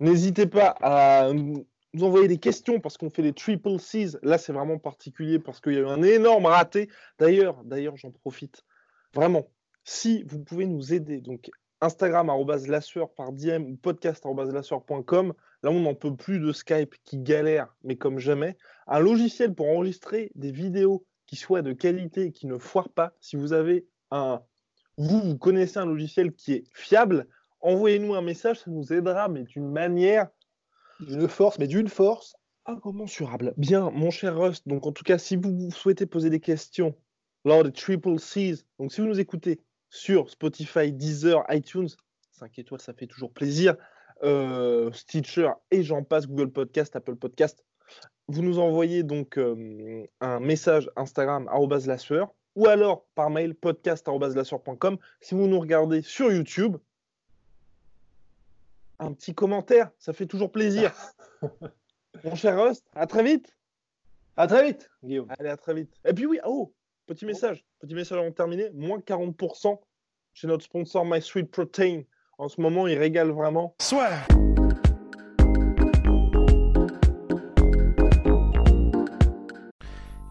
N'hésitez 0.00 0.48
pas 0.48 0.74
à 0.82 1.30
nous 1.94 2.04
envoyer 2.04 2.28
des 2.28 2.38
questions 2.38 2.80
parce 2.80 2.98
qu'on 2.98 3.10
fait 3.10 3.22
les 3.22 3.32
triple 3.32 3.78
C's. 3.78 4.18
Là, 4.22 4.38
c'est 4.38 4.52
vraiment 4.52 4.78
particulier 4.78 5.38
parce 5.38 5.60
qu'il 5.60 5.74
y 5.74 5.76
a 5.76 5.80
eu 5.80 5.86
un 5.86 6.02
énorme 6.02 6.46
raté. 6.46 6.88
D'ailleurs, 7.18 7.62
d'ailleurs, 7.64 7.96
j'en 7.96 8.10
profite. 8.10 8.64
Vraiment, 9.14 9.48
si 9.84 10.22
vous 10.24 10.38
pouvez 10.38 10.66
nous 10.66 10.92
aider, 10.92 11.20
donc 11.20 11.50
Instagram 11.80 12.30
lassueur 12.66 13.12
par 13.14 13.32
DM 13.32 13.62
ou 13.64 13.76
podcast 13.76 14.24
lassueur.com. 14.24 15.32
Là, 15.62 15.70
on 15.70 15.80
n'en 15.80 15.94
peut 15.94 16.14
plus 16.14 16.40
de 16.40 16.52
Skype 16.52 16.94
qui 17.04 17.18
galère, 17.18 17.74
mais 17.82 17.96
comme 17.96 18.18
jamais. 18.18 18.56
Un 18.86 19.00
logiciel 19.00 19.54
pour 19.54 19.68
enregistrer 19.68 20.30
des 20.34 20.52
vidéos 20.52 21.04
qui 21.26 21.36
soient 21.36 21.62
de 21.62 21.72
qualité 21.72 22.26
et 22.26 22.32
qui 22.32 22.46
ne 22.46 22.58
foirent 22.58 22.92
pas. 22.92 23.12
Si 23.20 23.36
vous 23.36 23.52
avez 23.52 23.86
un, 24.10 24.40
vous, 24.96 25.20
vous 25.20 25.38
connaissez 25.38 25.78
un 25.78 25.86
logiciel 25.86 26.32
qui 26.32 26.54
est 26.54 26.64
fiable, 26.72 27.26
envoyez-nous 27.60 28.14
un 28.14 28.22
message, 28.22 28.60
ça 28.60 28.70
nous 28.70 28.92
aidera, 28.92 29.28
mais 29.28 29.44
d'une 29.44 29.70
manière 29.70 30.28
d'une 31.00 31.28
force, 31.28 31.58
mais 31.58 31.66
d'une 31.66 31.88
force 31.88 32.36
incommensurable. 32.66 33.54
Bien, 33.56 33.90
mon 33.90 34.10
cher 34.10 34.38
Rust, 34.38 34.68
donc 34.68 34.86
en 34.86 34.92
tout 34.92 35.04
cas, 35.04 35.18
si 35.18 35.36
vous 35.36 35.70
souhaitez 35.70 36.06
poser 36.06 36.30
des 36.30 36.40
questions 36.40 36.94
lors 37.44 37.64
des 37.64 37.72
Triple 37.72 38.18
C's, 38.18 38.66
donc 38.78 38.92
si 38.92 39.00
vous 39.00 39.06
nous 39.06 39.20
écoutez 39.20 39.60
sur 39.90 40.28
Spotify, 40.28 40.92
Deezer, 40.92 41.44
iTunes, 41.48 41.88
5 42.32 42.58
étoiles, 42.58 42.80
ça 42.80 42.92
fait 42.92 43.06
toujours 43.06 43.32
plaisir, 43.32 43.74
euh, 44.22 44.92
Stitcher 44.92 45.50
et 45.70 45.82
j'en 45.82 46.02
passe, 46.02 46.26
Google 46.26 46.50
Podcast, 46.50 46.94
Apple 46.94 47.16
Podcast, 47.16 47.64
vous 48.28 48.42
nous 48.42 48.58
envoyez 48.58 49.02
donc 49.02 49.38
euh, 49.38 50.06
un 50.20 50.40
message 50.40 50.90
Instagram 50.96 51.48
@lasseur 51.86 52.34
ou 52.54 52.66
alors 52.66 53.06
par 53.14 53.30
mail 53.30 53.54
podcast@lasseur.com. 53.54 54.98
Si 55.20 55.34
vous 55.34 55.46
nous 55.46 55.60
regardez 55.60 56.02
sur 56.02 56.30
YouTube, 56.30 56.76
un 58.98 59.12
petit 59.12 59.34
commentaire, 59.34 59.90
ça 59.98 60.12
fait 60.12 60.26
toujours 60.26 60.50
plaisir. 60.50 60.92
Mon 62.24 62.34
cher 62.34 62.60
Rust, 62.60 62.84
à 62.94 63.06
très 63.06 63.22
vite. 63.22 63.56
À 64.36 64.46
très 64.46 64.64
vite, 64.64 64.90
Guillaume. 65.02 65.28
Allez, 65.38 65.50
à 65.50 65.56
très 65.56 65.74
vite. 65.74 65.92
Et 66.04 66.12
puis 66.12 66.26
oui, 66.26 66.38
oh, 66.44 66.72
petit 67.06 67.26
message, 67.26 67.64
petit 67.80 67.94
message 67.94 68.18
avant 68.18 68.28
de 68.28 68.34
terminer, 68.34 68.70
moins 68.70 68.98
40% 68.98 69.80
chez 70.32 70.46
notre 70.46 70.64
sponsor 70.64 71.04
My 71.04 71.20
Sweet 71.20 71.50
Protein. 71.50 72.02
En 72.38 72.48
ce 72.48 72.60
moment, 72.60 72.86
il 72.86 72.98
régale 72.98 73.30
vraiment. 73.30 73.74
Soit. 73.80 74.10